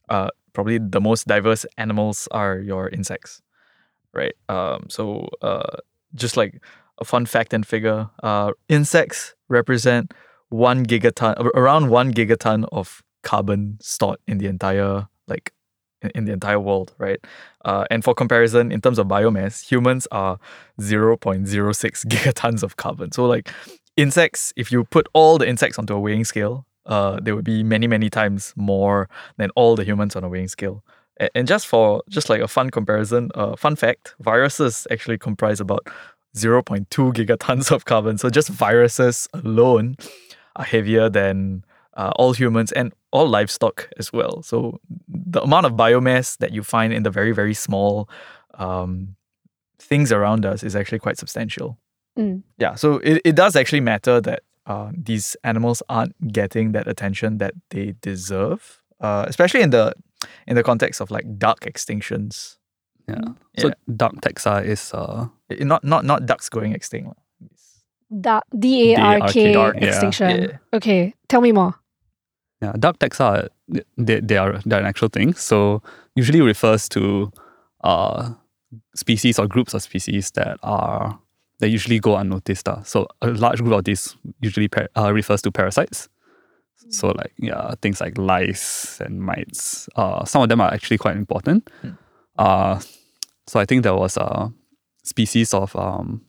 uh, 0.10 0.30
probably 0.54 0.80
the 0.80 1.02
most 1.02 1.28
diverse 1.28 1.66
animals 1.78 2.28
are 2.32 2.60
your 2.60 2.90
insects, 2.90 3.42
right? 4.14 4.34
Um, 4.50 4.86
so 4.90 5.30
uh, 5.42 5.78
just 6.16 6.38
like 6.38 6.62
a 7.00 7.06
fun 7.06 7.26
fact 7.26 7.54
and 7.54 7.66
figure, 7.66 8.10
uh, 8.24 8.52
insects 8.70 9.36
represent 9.50 10.14
one 10.50 10.86
gigaton, 10.86 11.38
around 11.56 11.90
one 11.90 12.14
gigaton 12.14 12.68
of 12.72 13.04
carbon 13.24 13.78
stored 13.82 14.20
in 14.28 14.38
the 14.38 14.48
entire 14.48 15.08
like 15.28 15.54
in, 16.02 16.26
the 16.26 16.34
entire 16.34 16.60
world, 16.60 16.94
right? 16.98 17.20
Uh, 17.66 17.86
and 17.90 18.04
for 18.04 18.14
comparison, 18.14 18.72
in 18.72 18.82
terms 18.82 19.00
of 19.00 19.08
biomass, 19.08 19.64
humans 19.64 20.08
are 20.12 20.40
0.06 20.80 22.06
gigatons 22.08 22.64
of 22.64 22.78
carbon. 22.78 23.12
So 23.12 23.26
like 23.26 23.50
insects, 23.96 24.54
if 24.56 24.72
you 24.72 24.84
put 24.84 25.08
all 25.14 25.38
the 25.38 25.48
insects 25.48 25.78
onto 25.80 25.94
a 25.94 26.00
weighing 26.00 26.24
scale, 26.24 26.66
uh, 26.86 27.20
there 27.22 27.36
would 27.36 27.46
be 27.46 27.64
many, 27.64 27.88
many 27.88 28.10
times 28.10 28.54
more 28.56 29.10
than 29.38 29.50
all 29.56 29.76
the 29.76 29.84
humans 29.84 30.16
on 30.16 30.24
a 30.24 30.30
weighing 30.30 30.48
scale. 30.48 30.84
And 31.34 31.48
just 31.48 31.68
for 31.68 32.04
just 32.10 32.30
like 32.30 32.42
a 32.42 32.48
fun 32.48 32.70
comparison, 32.70 33.32
uh, 33.36 33.56
fun 33.56 33.76
fact, 33.76 34.16
viruses 34.20 34.88
actually 34.92 35.18
comprise 35.18 35.60
about 35.60 35.88
0.2 36.36 36.86
gigatons 37.14 37.72
of 37.72 37.86
carbon. 37.86 38.18
So 38.18 38.30
just 38.30 38.50
viruses 38.50 39.28
alone 39.34 39.98
are 40.56 40.66
heavier 40.66 41.10
than 41.10 41.66
uh, 41.98 42.12
all 42.16 42.34
humans 42.34 42.72
and 42.72 42.94
all 43.12 43.28
livestock 43.28 43.90
as 44.00 44.14
well. 44.14 44.42
So 44.44 44.80
the 45.34 45.42
amount 45.42 45.66
of 45.66 45.74
biomass 45.74 46.38
that 46.38 46.52
you 46.54 46.64
find 46.64 46.94
in 46.94 47.04
the 47.04 47.10
very, 47.12 47.34
very 47.34 47.54
small 47.54 48.08
um, 48.60 49.16
things 49.80 50.12
around 50.12 50.46
us 50.46 50.64
is 50.64 50.76
actually 50.76 51.00
quite 51.00 51.18
substantial. 51.18 51.78
Mm. 52.18 52.44
Yeah, 52.58 52.76
so 52.76 52.98
it, 53.04 53.22
it 53.26 53.36
does 53.36 53.56
actually 53.56 53.82
matter 53.82 54.22
that 54.22 54.42
uh, 54.66 54.92
these 54.96 55.36
animals 55.44 55.82
aren't 55.90 56.14
getting 56.34 56.72
that 56.74 56.88
attention 56.88 57.38
that 57.38 57.54
they 57.70 57.94
deserve, 58.02 58.82
uh, 59.02 59.26
especially 59.28 59.62
in 59.62 59.70
the 59.72 59.94
in 60.48 60.56
the 60.56 60.64
context 60.64 61.02
of 61.02 61.10
like 61.12 61.26
dark 61.38 61.60
extinctions. 61.62 62.58
Yeah. 63.08 63.22
So 63.60 63.68
Yeah. 63.68 63.74
dark 63.96 64.14
taxa 64.22 64.66
is 64.66 64.92
uh 64.94 65.28
I- 65.50 65.64
not 65.64 65.84
not 65.84 66.04
not 66.04 66.26
ducks 66.26 66.50
going 66.50 66.74
extinct. 66.76 67.08
lah. 67.08 67.16
Da- 68.10 68.42
D 68.58 68.94
A 68.96 69.00
R 69.00 69.20
K 69.32 69.54
Dark, 69.54 69.76
yeah. 69.80 69.88
extinction. 69.90 70.30
Yeah. 70.42 70.58
Okay, 70.74 71.14
tell 71.30 71.42
me 71.42 71.52
more. 71.52 71.74
Yeah 72.62 72.74
dark 72.80 72.98
taxa 73.00 73.22
are- 73.26 73.50
they, 73.98 74.20
they 74.22 74.38
are 74.38 74.60
they're 74.66 74.80
an 74.80 74.86
actual 74.86 75.10
thing. 75.10 75.34
So 75.34 75.82
usually 76.16 76.42
refers 76.42 76.88
to 76.90 77.32
uh 77.84 78.34
species 78.96 79.40
or 79.40 79.48
groups 79.48 79.74
of 79.74 79.82
species 79.82 80.32
that 80.32 80.58
are 80.64 81.20
that 81.60 81.70
usually 81.70 82.00
go 82.00 82.16
unnoticed. 82.18 82.68
Uh. 82.70 82.84
So 82.84 83.08
a 83.22 83.28
large 83.28 83.60
group 83.62 83.74
of 83.74 83.84
these 83.84 84.16
usually 84.42 84.68
par- 84.68 84.90
uh, 84.96 85.12
refers 85.14 85.42
to 85.44 85.52
parasites. 85.52 86.08
So 86.90 87.08
like 87.10 87.34
yeah, 87.38 87.74
things 87.82 88.00
like 88.00 88.18
lice 88.18 89.02
and 89.02 89.22
mites. 89.22 89.90
Uh, 89.96 90.24
some 90.26 90.42
of 90.44 90.50
them 90.50 90.62
are 90.62 90.72
actually 90.74 90.98
quite 91.00 91.18
important. 91.18 91.70
Mm. 91.84 91.98
Uh, 92.38 92.80
so 93.48 93.60
I 93.60 93.66
think 93.66 93.84
there 93.84 93.96
was 93.96 94.16
a 94.18 94.52
species 95.04 95.54
of 95.54 95.76
um, 95.76 96.22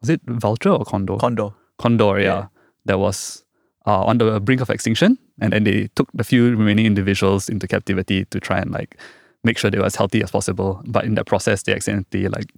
was 0.00 0.10
it 0.10 0.20
vulture 0.26 0.70
or 0.70 0.84
condor? 0.84 1.16
Condor. 1.16 1.50
condor, 1.78 2.18
yeah, 2.18 2.24
Yeah. 2.24 2.46
that 2.86 2.98
was 2.98 3.44
uh, 3.86 4.02
on 4.04 4.18
the 4.18 4.40
brink 4.40 4.60
of 4.60 4.70
extinction, 4.70 5.16
and 5.40 5.52
then 5.52 5.64
they 5.64 5.88
took 5.96 6.08
the 6.14 6.24
few 6.24 6.50
remaining 6.56 6.86
individuals 6.86 7.48
into 7.48 7.66
captivity 7.66 8.24
to 8.26 8.40
try 8.40 8.58
and 8.58 8.70
like 8.70 8.96
make 9.42 9.58
sure 9.58 9.70
they 9.70 9.78
were 9.78 9.84
as 9.86 9.96
healthy 9.96 10.22
as 10.22 10.30
possible. 10.30 10.80
But 10.86 11.04
in 11.04 11.14
that 11.16 11.26
process, 11.26 11.62
they 11.64 11.74
accidentally 11.74 12.28
like 12.28 12.52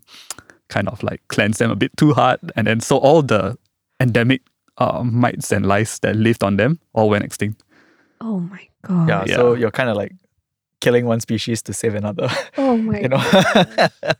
kind 0.69 0.89
of 0.89 1.03
like 1.03 1.21
cleansed 1.29 1.59
them 1.59 1.71
a 1.71 1.77
bit 1.77 1.97
too 1.97 2.13
hard, 2.13 2.39
and 2.57 2.67
then 2.67 2.81
so 2.81 2.97
all 2.99 3.23
the 3.23 3.57
endemic 4.01 4.43
uh, 4.79 5.03
mites 5.03 5.53
and 5.53 5.65
lice 5.67 5.99
that 6.01 6.17
lived 6.17 6.45
on 6.45 6.57
them 6.57 6.79
all 6.93 7.09
went 7.09 7.25
extinct. 7.25 7.63
Oh 8.21 8.41
my 8.41 8.69
god. 8.83 9.09
Yeah, 9.09 9.25
Yeah. 9.27 9.37
so 9.37 9.55
you're 9.55 9.71
kind 9.71 9.89
of 9.91 9.97
like 9.97 10.13
killing 10.81 11.07
one 11.07 11.21
species 11.21 11.63
to 11.63 11.73
save 11.73 11.95
another. 11.95 12.29
Oh 12.59 12.77
my 12.89 13.01
you 13.01 13.09
know. 13.09 13.23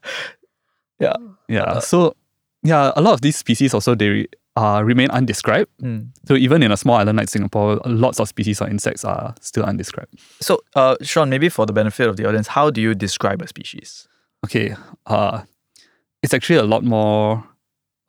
Yeah, 0.99 1.13
Yeah. 1.49 1.79
so 1.81 2.15
yeah, 2.63 2.93
a 2.97 3.03
lot 3.03 3.13
of 3.13 3.21
these 3.21 3.37
species 3.37 3.75
also 3.75 3.95
they 3.95 4.27
uh, 4.57 4.83
remain 4.85 5.11
undescribed. 5.11 5.71
Mm. 5.83 6.09
So 6.27 6.35
even 6.35 6.63
in 6.63 6.73
a 6.73 6.77
small 6.77 6.97
island 6.97 7.19
like 7.19 7.29
Singapore, 7.29 7.81
lots 7.85 8.19
of 8.21 8.29
species 8.29 8.61
of 8.61 8.69
insects 8.69 9.05
are 9.05 9.35
still 9.41 9.65
undescribed. 9.65 10.19
So, 10.41 10.61
uh, 10.75 10.97
Sean, 11.03 11.29
maybe 11.31 11.49
for 11.49 11.67
the 11.67 11.73
benefit 11.73 12.09
of 12.09 12.17
the 12.17 12.27
audience, 12.27 12.49
how 12.49 12.71
do 12.71 12.81
you 12.81 12.95
describe 12.95 13.43
a 13.43 13.47
species? 13.47 14.09
okay, 14.45 14.77
uh, 15.07 15.43
it's 16.23 16.33
actually 16.33 16.57
a 16.57 16.63
lot 16.63 16.85
more 16.85 17.43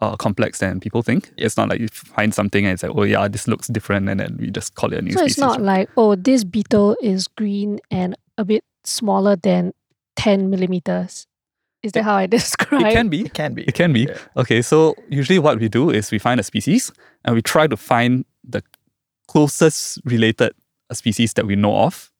uh, 0.01 0.15
complex 0.15 0.59
than 0.59 0.79
people 0.79 1.01
think. 1.01 1.31
It's 1.37 1.57
not 1.57 1.69
like 1.69 1.79
you 1.79 1.87
find 1.87 2.33
something 2.33 2.63
and 2.65 2.73
it's 2.73 2.83
like, 2.83 2.91
oh 2.95 3.03
yeah, 3.03 3.27
this 3.27 3.47
looks 3.47 3.67
different, 3.67 4.07
and 4.09 4.19
then 4.19 4.37
we 4.39 4.51
just 4.51 4.75
call 4.75 4.93
it 4.93 4.99
a 4.99 5.01
new 5.01 5.11
So 5.13 5.19
species. 5.19 5.37
it's 5.37 5.41
not 5.41 5.61
like, 5.61 5.89
oh, 5.97 6.15
this 6.15 6.43
beetle 6.43 6.95
is 7.01 7.27
green 7.27 7.79
and 7.91 8.15
a 8.37 8.45
bit 8.45 8.63
smaller 8.83 9.35
than 9.35 9.73
10 10.15 10.49
millimeters. 10.49 11.26
Is 11.87 11.91
that 11.93 12.03
how 12.03 12.15
I 12.15 12.27
describe? 12.37 12.85
it 12.85 12.93
can 12.93 13.07
be. 13.09 13.21
It 13.25 13.33
can 13.33 13.53
be. 13.53 13.63
It 13.63 13.73
can 13.73 13.91
be. 13.93 14.01
Yeah. 14.11 14.17
Okay, 14.43 14.61
so 14.61 14.95
usually 15.09 15.39
what 15.39 15.59
we 15.59 15.67
do 15.69 15.89
is 15.89 16.11
we 16.11 16.19
find 16.19 16.39
a 16.39 16.43
species 16.43 16.91
and 17.25 17.35
we 17.35 17.41
try 17.41 17.65
to 17.67 17.77
find 17.77 18.25
the 18.43 18.61
closest 19.27 19.99
related 20.05 20.51
species 20.93 21.33
that 21.33 21.45
we 21.45 21.55
know 21.55 21.75
of 21.87 22.11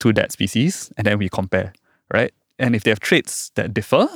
to 0.00 0.12
that 0.12 0.32
species, 0.32 0.92
and 0.96 1.06
then 1.06 1.18
we 1.18 1.28
compare, 1.28 1.72
right? 2.12 2.32
And 2.58 2.74
if 2.76 2.82
they 2.84 2.90
have 2.90 3.00
traits 3.00 3.50
that 3.54 3.72
differ, 3.72 4.06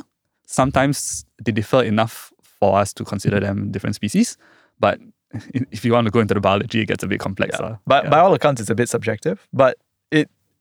sometimes 0.46 1.24
they 1.44 1.52
differ 1.52 1.82
enough 1.82 2.32
for 2.42 2.78
us 2.78 2.92
to 2.94 3.04
consider 3.04 3.40
them 3.40 3.70
different 3.70 3.96
species. 3.96 4.36
But 4.78 4.98
if 5.72 5.84
you 5.84 5.92
want 5.92 6.06
to 6.06 6.10
go 6.10 6.20
into 6.20 6.34
the 6.34 6.40
biology, 6.40 6.80
it 6.82 6.86
gets 6.88 7.02
a 7.04 7.06
bit 7.06 7.20
complex. 7.20 7.56
Yeah. 7.58 7.66
lah. 7.66 7.76
But 7.86 8.04
Yeah. 8.04 8.10
by 8.10 8.18
all 8.20 8.34
accounts, 8.34 8.60
it's 8.60 8.70
a 8.70 8.74
bit 8.74 8.88
subjective. 8.88 9.46
But 9.52 9.76
it 9.76 9.80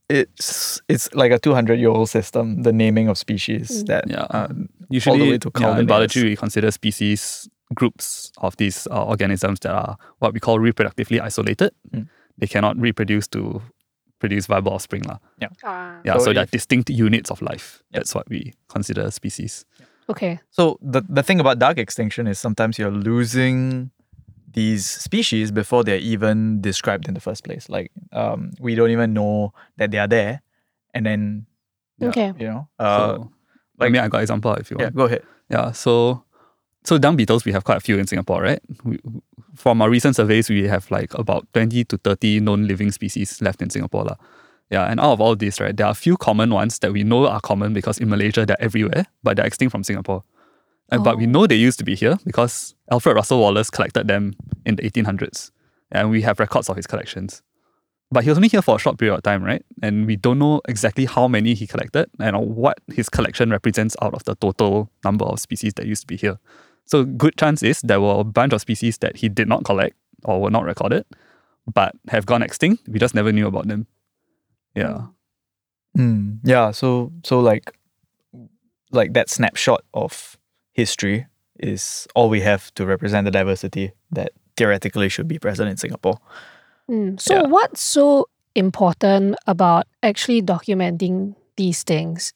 it's 0.09 0.81
it's 0.89 1.13
like 1.13 1.31
a 1.31 1.39
two 1.39 1.53
hundred 1.53 1.79
year 1.79 1.89
old 1.89 2.09
system. 2.09 2.63
The 2.63 2.73
naming 2.73 3.07
of 3.09 3.17
species 3.17 3.69
Mm. 3.83 3.87
that 3.87 4.03
Yeah. 4.09 4.25
uh, 4.29 4.47
Usually, 4.89 5.29
way 5.31 5.37
to 5.37 5.51
yeah, 5.59 5.79
in 5.79 5.85
biology, 5.85 6.23
we 6.23 6.35
consider 6.35 6.71
species 6.71 7.47
groups 7.75 8.31
of 8.41 8.57
these 8.57 8.87
uh, 8.89 9.05
organisms 9.05 9.59
that 9.61 9.71
are 9.71 9.97
what 10.17 10.33
we 10.33 10.39
call 10.39 10.57
reproductively 10.59 11.21
isolated. 11.21 11.71
Mm. 11.93 12.07
They 12.39 12.47
cannot 12.47 12.77
reproduce 12.81 13.27
to 13.29 13.61
produce 14.19 14.47
viable 14.47 14.73
offspring. 14.73 15.03
lah. 15.05 15.17
Ah, 15.63 16.01
Yeah, 16.03 16.17
So 16.17 16.25
so, 16.25 16.33
they're 16.33 16.49
distinct 16.49 16.89
units 16.89 17.29
of 17.31 17.41
life. 17.41 17.83
Yep. 17.93 17.99
That's 18.01 18.15
what 18.15 18.27
we 18.29 18.53
consider 18.67 19.01
a 19.05 19.11
species. 19.11 19.65
okay. 20.09 20.39
So 20.49 20.79
the 20.81 21.01
the 21.07 21.21
thing 21.23 21.39
about 21.39 21.59
dark 21.59 21.77
extinction 21.77 22.25
is 22.27 22.39
sometimes 22.41 22.79
you're 22.81 22.89
losing 22.91 23.91
these 24.53 24.85
species 24.85 25.51
before 25.51 25.83
they're 25.83 25.97
even 26.01 26.61
described 26.61 27.07
in 27.07 27.13
the 27.13 27.19
first 27.21 27.43
place. 27.43 27.69
Like 27.69 27.91
um, 28.13 28.51
we 28.59 28.75
don't 28.75 28.89
even 28.91 29.13
know 29.13 29.53
that 29.77 29.91
they 29.91 29.97
are 29.99 30.07
there, 30.07 30.41
and 30.93 31.05
then 31.05 31.45
yeah, 31.99 32.07
Okay. 32.09 32.33
you 32.39 32.47
know, 32.47 32.67
uh, 32.79 32.97
so, 33.15 33.31
I 33.79 33.83
like- 33.85 33.91
mean, 33.91 34.01
I 34.01 34.07
got 34.07 34.21
example 34.21 34.53
if 34.55 34.71
you 34.71 34.77
want. 34.77 34.81
yeah, 34.81 34.85
want. 34.87 34.95
go 34.95 35.05
ahead. 35.05 35.23
Yeah, 35.49 35.71
so 35.71 36.23
so 36.83 36.97
dung 36.97 37.15
beetles 37.17 37.43
we 37.45 37.51
have 37.51 37.63
quite 37.63 37.77
a 37.77 37.81
few 37.81 37.97
in 37.97 38.07
Singapore, 38.07 38.41
right? 38.41 38.61
We, 38.83 38.99
from 39.55 39.81
our 39.81 39.89
recent 39.89 40.15
surveys, 40.15 40.49
we 40.49 40.63
have 40.67 40.89
like 40.91 41.13
about 41.13 41.45
twenty 41.53 41.83
to 41.85 41.97
thirty 41.97 42.39
known 42.39 42.67
living 42.67 42.91
species 42.91 43.41
left 43.41 43.61
in 43.61 43.69
Singapore, 43.69 44.05
lah. 44.05 44.15
Yeah, 44.71 44.85
and 44.85 44.99
out 44.99 45.13
of 45.13 45.21
all 45.21 45.35
these, 45.35 45.59
right, 45.59 45.75
there 45.75 45.87
are 45.87 45.91
a 45.91 45.95
few 45.97 46.15
common 46.15 46.53
ones 46.53 46.77
that 46.79 46.93
we 46.93 47.03
know 47.03 47.25
are 47.25 47.41
common 47.41 47.73
because 47.73 47.97
in 47.97 48.07
Malaysia 48.09 48.45
they're 48.45 48.61
everywhere, 48.61 49.07
but 49.23 49.35
they're 49.35 49.45
extinct 49.45 49.71
from 49.71 49.83
Singapore. 49.83 50.23
And, 50.91 51.03
But 51.03 51.17
we 51.17 51.25
Oh. 51.25 51.29
know 51.29 51.47
they 51.47 51.55
used 51.55 51.77
to 51.79 51.85
be 51.85 51.95
here 51.95 52.17
because 52.25 52.75
Alfred 52.91 53.15
Russel 53.15 53.39
Wallace 53.39 53.69
collected 53.69 54.07
them 54.07 54.33
in 54.65 54.75
the 54.75 54.83
1800s, 54.85 55.51
and 55.91 56.09
we 56.09 56.21
have 56.23 56.39
records 56.39 56.69
of 56.69 56.75
his 56.75 56.87
collections. 56.87 57.41
But 58.11 58.23
he 58.23 58.29
was 58.29 58.39
only 58.39 58.47
here 58.49 58.63
for 58.63 58.75
a 58.75 58.79
short 58.79 58.97
period 58.97 59.13
of 59.15 59.21
time, 59.21 59.43
right? 59.43 59.63
And 59.83 60.07
we 60.07 60.15
don't 60.15 60.39
know 60.39 60.61
exactly 60.67 61.05
how 61.05 61.27
many 61.27 61.53
he 61.53 61.67
collected 61.67 62.09
and 62.19 62.35
what 62.55 62.79
his 62.91 63.07
collection 63.07 63.51
represents 63.51 63.95
out 64.01 64.15
of 64.15 64.23
the 64.23 64.33
total 64.35 64.89
number 65.05 65.25
of 65.25 65.39
species 65.39 65.75
that 65.75 65.85
used 65.85 66.01
to 66.01 66.07
be 66.07 66.17
here. 66.17 66.39
So 66.85 67.05
good 67.05 67.37
chance 67.37 67.61
is 67.61 67.81
there 67.81 68.01
were 68.01 68.19
a 68.19 68.23
bunch 68.23 68.51
of 68.53 68.61
species 68.61 68.97
that 68.99 69.17
he 69.17 69.29
did 69.29 69.47
not 69.47 69.63
collect 69.63 69.95
or 70.25 70.41
were 70.41 70.49
not 70.49 70.63
recorded, 70.65 71.05
but 71.71 71.93
have 72.07 72.25
gone 72.25 72.41
extinct. 72.41 72.87
We 72.89 72.97
just 72.97 73.13
never 73.13 73.31
knew 73.31 73.45
about 73.45 73.67
them. 73.67 73.85
Yeah. 74.73 75.01
Mm, 75.95 76.39
yeah. 76.43 76.71
So 76.71 77.11
so 77.23 77.39
like 77.39 77.77
like 78.91 79.13
that 79.13 79.29
snapshot 79.29 79.83
of 79.93 80.35
history 80.79 81.27
is 81.59 82.07
all 82.15 82.31
we 82.31 82.39
have 82.39 82.71
to 82.79 82.87
represent 82.87 83.27
the 83.27 83.31
diversity 83.35 83.91
that 84.15 84.31
theoretically 84.55 85.09
should 85.11 85.27
be 85.27 85.35
present 85.39 85.67
in 85.67 85.75
Singapore. 85.75 86.17
Mm, 86.87 87.19
So 87.19 87.35
Yeah. 87.35 87.51
what's 87.51 87.83
so 87.83 88.31
important 88.55 89.35
about 89.43 89.85
actually 90.01 90.39
documenting 90.41 91.35
these 91.59 91.83
things? 91.83 92.31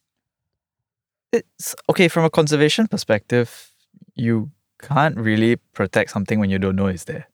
It's 1.31 1.73
okay 1.89 2.07
from 2.12 2.27
a 2.27 2.29
conservation 2.29 2.85
perspective. 2.91 3.71
You 4.13 4.51
can't 4.83 5.17
really 5.17 5.55
protect 5.73 6.12
something 6.12 6.38
when 6.38 6.51
you 6.51 6.59
don't 6.59 6.75
know 6.75 6.91
it's 6.91 7.07
there. 7.07 7.25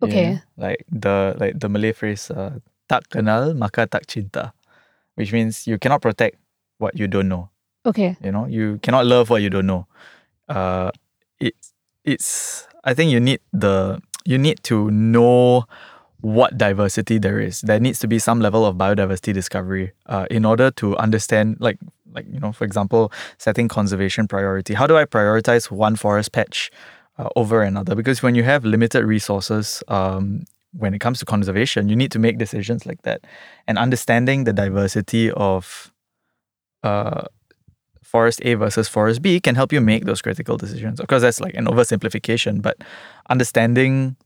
You 0.00 0.08
Okay. 0.08 0.26
know? 0.32 0.38
Like 0.56 0.82
the 0.90 1.36
like 1.38 1.60
the 1.60 1.68
Malay 1.68 1.92
phrase 1.92 2.32
uh, 2.32 2.58
tak 2.88 3.06
kenal 3.12 3.54
maka 3.54 3.86
tak 3.86 4.08
cinta, 4.10 4.50
which 5.14 5.30
means 5.30 5.68
you 5.68 5.78
cannot 5.78 6.02
protect 6.02 6.40
what 6.82 6.98
you 6.98 7.06
don't 7.06 7.28
know. 7.30 7.51
Okay. 7.84 8.16
You 8.22 8.30
know, 8.32 8.46
you 8.46 8.78
cannot 8.82 9.06
love 9.06 9.30
what 9.30 9.42
you 9.42 9.50
don't 9.50 9.66
know. 9.66 9.86
Uh, 10.48 10.90
it, 11.40 11.54
it's. 12.04 12.66
I 12.84 12.94
think 12.94 13.10
you 13.10 13.20
need 13.20 13.40
the 13.52 14.00
you 14.24 14.38
need 14.38 14.62
to 14.64 14.90
know 14.90 15.64
what 16.20 16.56
diversity 16.56 17.18
there 17.18 17.40
is. 17.40 17.60
There 17.62 17.80
needs 17.80 17.98
to 18.00 18.08
be 18.08 18.18
some 18.18 18.40
level 18.40 18.64
of 18.64 18.76
biodiversity 18.76 19.34
discovery 19.34 19.92
uh, 20.06 20.26
in 20.30 20.44
order 20.44 20.70
to 20.72 20.96
understand, 20.96 21.56
like 21.60 21.78
like 22.14 22.26
you 22.32 22.38
know, 22.38 22.52
for 22.52 22.64
example, 22.64 23.12
setting 23.38 23.68
conservation 23.68 24.28
priority. 24.28 24.74
How 24.74 24.86
do 24.86 24.96
I 24.96 25.04
prioritize 25.04 25.70
one 25.70 25.96
forest 25.96 26.32
patch 26.32 26.70
uh, 27.18 27.28
over 27.34 27.62
another? 27.62 27.94
Because 27.94 28.22
when 28.22 28.34
you 28.34 28.44
have 28.44 28.64
limited 28.64 29.04
resources, 29.04 29.82
um, 29.88 30.44
when 30.72 30.94
it 30.94 31.00
comes 31.00 31.18
to 31.18 31.24
conservation, 31.24 31.88
you 31.88 31.96
need 31.96 32.12
to 32.12 32.18
make 32.18 32.38
decisions 32.38 32.86
like 32.86 33.02
that, 33.02 33.22
and 33.66 33.76
understanding 33.78 34.44
the 34.44 34.52
diversity 34.52 35.32
of 35.32 35.92
uh, 36.82 37.24
forest 38.12 38.42
A 38.44 38.54
versus 38.54 38.88
forest 38.88 39.22
B 39.22 39.40
can 39.40 39.54
help 39.54 39.72
you 39.72 39.80
make 39.80 40.04
those 40.04 40.20
critical 40.20 40.58
decisions. 40.58 41.00
Of 41.00 41.06
course, 41.06 41.22
that's 41.22 41.40
like 41.40 41.54
an 41.54 41.64
oversimplification, 41.64 42.60
but 42.60 42.76
understanding 43.30 44.16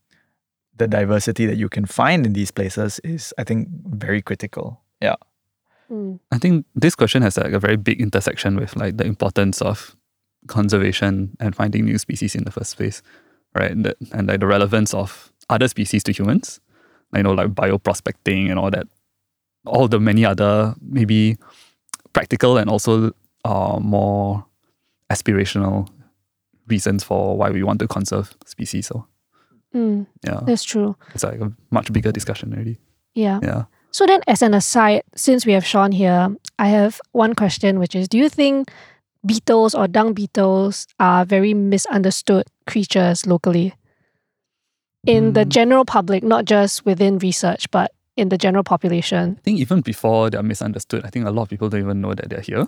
the 0.77 0.89
diversity 0.89 1.47
that 1.47 1.57
you 1.57 1.69
can 1.69 1.87
find 1.87 2.27
in 2.27 2.33
these 2.33 2.51
places 2.51 3.01
is, 3.05 3.33
I 3.39 3.45
think, 3.45 3.69
very 3.87 4.21
critical. 4.21 4.81
Yeah. 5.01 5.15
Mm. 5.89 6.19
I 6.33 6.39
think 6.39 6.67
this 6.75 6.97
question 6.97 7.23
has 7.23 7.37
like 7.37 7.53
a 7.53 7.61
very 7.61 7.77
big 7.77 8.01
intersection 8.01 8.57
with 8.57 8.75
like 8.75 8.97
the 8.97 9.05
importance 9.05 9.63
of 9.63 9.95
conservation 10.49 11.37
and 11.39 11.55
finding 11.55 11.85
new 11.85 11.99
species 11.99 12.35
in 12.35 12.43
the 12.43 12.51
first 12.51 12.77
place, 12.77 13.03
right? 13.55 13.71
And, 13.71 13.85
the, 13.85 13.97
and 14.11 14.27
like 14.27 14.41
the 14.41 14.49
relevance 14.49 14.95
of 14.95 15.33
other 15.49 15.69
species 15.69 16.03
to 16.05 16.13
humans, 16.13 16.61
like, 17.13 17.21
you 17.21 17.23
know, 17.23 17.35
like 17.35 17.55
bioprospecting 17.55 18.51
and 18.51 18.59
all 18.59 18.71
that, 18.73 18.89
all 19.65 19.87
the 19.87 20.01
many 20.01 20.25
other 20.25 20.75
maybe 20.81 21.37
practical 22.13 22.59
and 22.59 22.69
also 22.69 23.13
uh, 23.47 23.79
more 23.81 24.45
aspirational 25.11 25.89
reasons 26.69 27.05
for 27.05 27.37
why 27.39 27.51
we 27.51 27.63
want 27.63 27.79
to 27.81 27.87
conserve 27.89 28.35
species. 28.45 28.87
So 28.89 29.07
Mm. 29.75 30.07
yeah, 30.25 30.41
That's 30.47 30.65
true. 30.65 30.97
it's 31.15 31.25
like 31.25 31.41
a 31.41 31.53
much 31.71 31.93
bigger 31.93 32.11
discussion 32.13 32.53
already. 32.55 32.79
Yeah. 33.15 33.41
Yeah. 33.43 33.65
So 33.91 34.07
then, 34.07 34.21
as 34.27 34.43
an 34.43 34.55
aside, 34.55 35.03
since 35.15 35.47
we 35.47 35.53
have 35.53 35.65
Sean 35.67 35.93
here, 35.93 36.29
I 36.59 36.69
have 36.69 37.01
one 37.13 37.35
question, 37.35 37.79
which 37.79 37.95
is: 37.95 38.09
Do 38.09 38.17
you 38.19 38.29
think 38.29 38.71
beetles 39.25 39.75
or 39.75 39.89
dung 39.89 40.15
beetles 40.15 40.87
are 40.99 41.25
very 41.27 41.53
misunderstood 41.55 42.45
creatures 42.67 43.27
locally? 43.27 43.75
In 45.07 45.33
the 45.35 45.45
Mm. 45.45 45.49
general 45.51 45.85
public, 45.85 46.23
not 46.25 46.45
just 46.47 46.85
within 46.87 47.19
research, 47.19 47.71
but 47.71 47.91
in 48.17 48.29
the 48.29 48.39
general 48.39 48.65
population. 48.65 49.37
I 49.39 49.43
think 49.43 49.59
even 49.61 49.81
before 49.83 50.31
they're 50.31 50.43
misunderstood, 50.43 51.05
I 51.05 51.11
think 51.11 51.27
a 51.27 51.31
lot 51.31 51.43
of 51.43 51.49
people 51.49 51.69
don't 51.69 51.81
even 51.83 52.01
know 52.01 52.15
that 52.15 52.29
they're 52.31 52.41
here. 52.41 52.67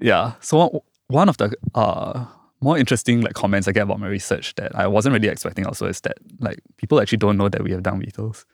Yeah. 0.00 0.32
So 0.40 0.58
one- 0.58 0.80
one 1.08 1.28
of 1.28 1.36
the 1.36 1.54
uh, 1.74 2.24
more 2.60 2.76
interesting 2.78 3.20
like 3.20 3.34
comments 3.34 3.68
I 3.68 3.72
get 3.72 3.82
about 3.84 4.00
my 4.00 4.08
research 4.08 4.54
that 4.56 4.74
I 4.74 4.86
wasn't 4.88 5.12
really 5.14 5.28
expecting 5.28 5.64
also 5.66 5.86
is 5.86 6.00
that 6.02 6.16
like 6.40 6.58
people 6.78 7.00
actually 7.00 7.18
don't 7.18 7.36
know 7.36 7.48
that 7.48 7.62
we 7.62 7.70
have 7.72 7.82
dung 7.82 8.00
beetles. 8.00 8.44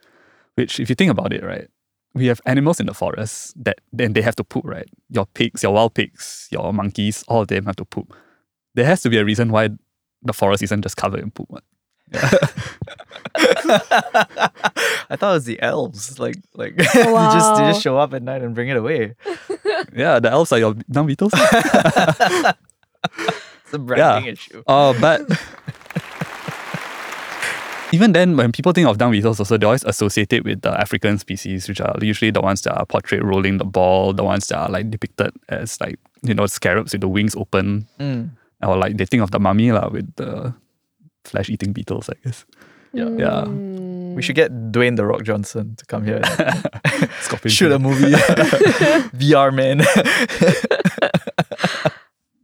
Which 0.56 0.78
if 0.80 0.88
you 0.90 0.94
think 0.94 1.10
about 1.10 1.32
it, 1.32 1.42
right, 1.42 1.68
we 2.14 2.26
have 2.26 2.40
animals 2.44 2.78
in 2.78 2.84
the 2.86 2.92
forest 2.94 3.54
that 3.64 3.80
then 3.92 4.12
they 4.12 4.20
have 4.22 4.36
to 4.36 4.44
poop, 4.44 4.64
right? 4.66 4.88
Your 5.08 5.24
pigs, 5.26 5.62
your 5.62 5.72
wild 5.72 5.94
pigs, 5.94 6.48
your 6.50 6.72
monkeys, 6.74 7.24
all 7.26 7.40
of 7.42 7.48
them 7.48 7.64
have 7.64 7.76
to 7.76 7.86
poop. 7.86 8.12
There 8.74 8.84
has 8.84 9.00
to 9.02 9.08
be 9.10 9.16
a 9.18 9.24
reason 9.24 9.50
why 9.50 9.70
the 10.22 10.32
forest 10.34 10.62
isn't 10.62 10.82
just 10.82 10.96
covered 10.98 11.20
in 11.20 11.30
poop. 11.30 11.48
what. 11.50 11.64
I 13.34 15.16
thought 15.16 15.30
it 15.30 15.34
was 15.34 15.44
the 15.44 15.60
elves. 15.62 16.18
Like 16.18 16.36
like 16.54 16.76
they 16.76 16.84
just 16.84 16.94
they 17.04 17.12
Wow. 17.12 17.70
just 17.70 17.82
show 17.82 17.96
up 17.98 18.12
at 18.14 18.22
night 18.22 18.42
and 18.42 18.54
bring 18.54 18.68
it 18.68 18.76
away. 18.76 19.14
Yeah, 19.94 20.20
the 20.20 20.30
elves 20.30 20.52
are 20.52 20.58
your 20.58 20.74
dung 20.90 21.06
beetles. 21.06 21.32
It's 21.34 21.42
a 23.72 23.78
branding 23.78 24.32
issue. 24.32 24.62
Uh, 24.66 24.94
but 25.00 25.20
even 27.92 28.12
then, 28.12 28.36
when 28.36 28.52
people 28.52 28.72
think 28.72 28.88
of 28.88 28.96
dung 28.98 29.12
beetles, 29.12 29.38
also 29.38 29.56
they 29.58 29.66
always 29.66 29.84
associate 29.84 30.32
it 30.32 30.44
with 30.44 30.62
the 30.62 30.70
African 30.80 31.18
species, 31.18 31.68
which 31.68 31.80
are 31.80 31.94
usually 32.00 32.30
the 32.30 32.40
ones 32.40 32.62
that 32.62 32.74
are 32.76 32.86
portrayed 32.86 33.22
rolling 33.22 33.58
the 33.58 33.64
ball, 33.66 34.12
the 34.14 34.24
ones 34.24 34.46
that 34.48 34.56
are 34.58 34.68
like 34.70 34.90
depicted 34.90 35.30
as 35.48 35.78
like 35.80 35.98
you 36.22 36.34
know 36.34 36.46
scarabs 36.46 36.92
with 36.92 37.02
the 37.02 37.08
wings 37.08 37.34
open, 37.36 37.86
Mm. 37.98 38.30
or 38.62 38.76
like 38.76 38.96
they 38.96 39.04
think 39.04 39.22
of 39.22 39.30
the 39.30 39.38
mummy 39.40 39.72
lah 39.72 39.88
with 39.90 40.14
the 40.16 40.54
flesh-eating 41.24 41.72
beetles, 41.72 42.08
I 42.08 42.14
guess. 42.24 42.44
Yeah. 42.94 43.08
Yeah. 43.16 43.44
We 44.14 44.22
should 44.22 44.36
get 44.36 44.50
Dwayne 44.72 44.96
the 44.96 45.04
Rock 45.06 45.22
Johnson 45.22 45.76
to 45.76 45.86
come 45.86 46.04
here 46.04 46.20
and 46.38 47.10
Scorpion 47.20 47.50
shoot 47.50 47.72
a 47.72 47.78
movie. 47.78 48.12
VR 49.16 49.52
man. 49.52 49.78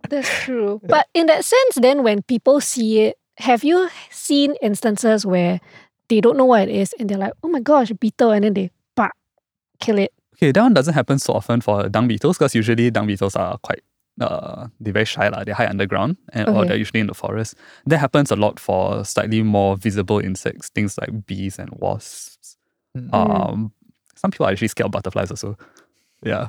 That's 0.08 0.28
true. 0.44 0.80
But 0.84 1.06
in 1.14 1.26
that 1.26 1.44
sense, 1.44 1.76
then 1.76 2.02
when 2.02 2.22
people 2.22 2.60
see 2.60 3.00
it, 3.00 3.18
have 3.38 3.62
you 3.62 3.88
seen 4.10 4.56
instances 4.62 5.26
where 5.26 5.60
they 6.08 6.20
don't 6.20 6.36
know 6.36 6.46
what 6.46 6.68
it 6.68 6.74
is 6.74 6.94
and 6.98 7.08
they're 7.08 7.18
like, 7.18 7.34
oh 7.42 7.48
my 7.48 7.60
gosh, 7.60 7.92
beetle, 7.92 8.30
and 8.32 8.44
then 8.44 8.54
they 8.54 8.70
bah, 8.96 9.10
kill 9.80 9.98
it? 9.98 10.12
Okay, 10.34 10.52
that 10.52 10.62
one 10.62 10.74
doesn't 10.74 10.94
happen 10.94 11.18
so 11.18 11.34
often 11.34 11.60
for 11.60 11.88
dung 11.88 12.08
beetles 12.08 12.38
because 12.38 12.54
usually 12.54 12.90
dung 12.90 13.06
beetles 13.06 13.36
are 13.36 13.58
quite 13.58 13.82
uh 14.20 14.68
they're 14.80 14.92
very 14.92 15.04
shy 15.04 15.28
lah. 15.28 15.44
They 15.44 15.52
hide 15.52 15.70
underground 15.70 16.16
and 16.32 16.48
or 16.48 16.64
they're 16.64 16.76
usually 16.76 17.00
in 17.00 17.06
the 17.06 17.14
forest. 17.14 17.54
That 17.86 17.98
happens 17.98 18.30
a 18.30 18.36
lot 18.36 18.58
for 18.60 19.04
slightly 19.04 19.42
more 19.42 19.76
visible 19.76 20.18
insects, 20.18 20.68
things 20.70 20.98
like 20.98 21.26
bees 21.26 21.58
and 21.58 21.70
wasps. 21.72 22.56
Mm. 22.96 23.14
Um, 23.14 23.72
some 24.16 24.30
people 24.30 24.46
are 24.46 24.50
actually 24.50 24.68
scared 24.68 24.86
of 24.86 24.92
butterflies 24.92 25.30
also. 25.30 25.56
Yeah, 26.22 26.48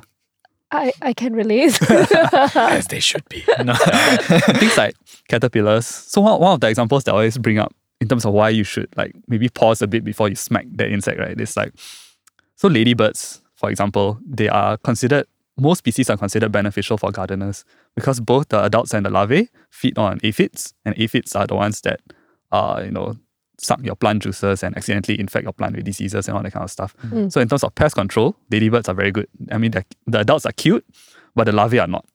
I, 0.72 0.94
I 1.02 1.14
can 1.14 1.34
relate. 1.34 1.80
As 1.90 2.88
they 2.88 3.00
should 3.00 3.28
be. 3.30 3.44
No. 3.64 3.74
things 3.74 4.78
like 4.78 4.96
caterpillars. 5.28 5.86
So 5.86 6.22
one, 6.22 6.40
one 6.40 6.54
of 6.54 6.60
the 6.60 6.70
examples 6.70 7.04
that 7.06 7.12
I 7.12 7.16
always 7.16 7.38
bring 7.38 7.58
up 7.58 7.74
in 8.00 8.08
terms 8.08 8.26
of 8.26 8.34
why 8.34 8.50
you 8.50 8.64
should 8.64 8.88
like 8.96 9.14
maybe 9.28 9.50
pause 9.50 9.82
a 9.82 9.88
bit 9.88 10.04
before 10.04 10.30
you 10.30 10.36
smack 10.36 10.66
that 10.74 10.90
insect, 10.92 11.20
right? 11.20 11.40
It's 11.40 11.58
like 11.58 11.74
so 12.56 12.68
ladybirds, 12.68 13.42
for 13.56 13.70
example, 13.70 14.20
they 14.26 14.48
are 14.50 14.78
considered 14.78 15.28
most 15.60 15.80
species 15.80 16.10
are 16.10 16.17
considered 16.17 16.52
beneficial 16.52 16.98
for 16.98 17.12
gardeners 17.12 17.65
because 17.95 18.19
both 18.19 18.50
the 18.50 18.63
adults 18.63 18.93
and 18.93 19.06
the 19.06 19.10
larvae 19.10 19.50
feed 19.72 19.98
on 19.98 20.19
aphids, 20.24 20.74
and 20.86 20.95
aphids 20.98 21.36
are 21.36 21.48
the 21.48 21.56
ones 21.56 21.82
that 21.82 22.00
uh, 22.52 22.82
you 22.86 22.91
know, 22.91 23.15
suck 23.60 23.80
your 23.84 23.95
plant 23.95 24.24
juices 24.24 24.63
and 24.63 24.76
accidentally 24.78 25.19
infect 25.19 25.43
your 25.43 25.54
plant 25.54 25.76
with 25.76 25.86
diseases 25.86 26.28
and 26.28 26.36
all 26.38 26.43
that 26.43 26.52
kind 26.54 26.63
of 26.63 26.72
stuff. 26.72 26.95
Mm. 27.06 27.32
So 27.32 27.41
in 27.41 27.48
terms 27.48 27.63
of 27.63 27.76
pest 27.76 27.95
control, 27.95 28.36
ladybirds 28.52 28.88
are 28.89 28.95
very 28.95 29.12
good. 29.12 29.28
I 29.52 29.58
mean, 29.58 29.72
the 29.72 30.19
adults 30.19 30.45
are 30.45 30.52
cute, 30.54 30.86
but 31.36 31.43
the 31.43 31.52
larvae 31.52 31.80
are 31.80 31.88
not. 31.88 32.06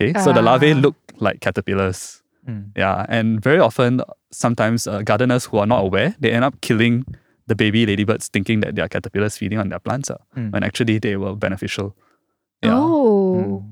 Okay, 0.00 0.12
so 0.20 0.32
the 0.32 0.42
larvae 0.42 0.72
Ah. 0.72 0.76
look 0.76 0.96
like 1.20 1.40
caterpillars. 1.40 2.22
Mm. 2.48 2.72
Yeah, 2.76 3.06
and 3.08 3.40
very 3.40 3.60
often, 3.60 4.00
sometimes 4.32 4.86
uh, 4.86 5.02
gardeners 5.02 5.44
who 5.46 5.58
are 5.58 5.66
not 5.66 5.84
aware, 5.84 6.16
they 6.18 6.32
end 6.32 6.44
up 6.44 6.60
killing 6.60 7.04
the 7.46 7.54
baby 7.54 7.86
ladybirds 7.86 8.28
thinking 8.28 8.60
that 8.60 8.74
they 8.74 8.82
are 8.82 8.88
caterpillars 8.88 9.36
feeding 9.36 9.58
on 9.58 9.68
their 9.68 9.78
plants, 9.78 10.10
uh, 10.10 10.16
Mm. 10.36 10.52
when 10.52 10.62
actually 10.64 10.98
they 10.98 11.16
were 11.16 11.36
beneficial. 11.36 11.94
Yeah. 12.62 12.74
Oh. 12.78 13.62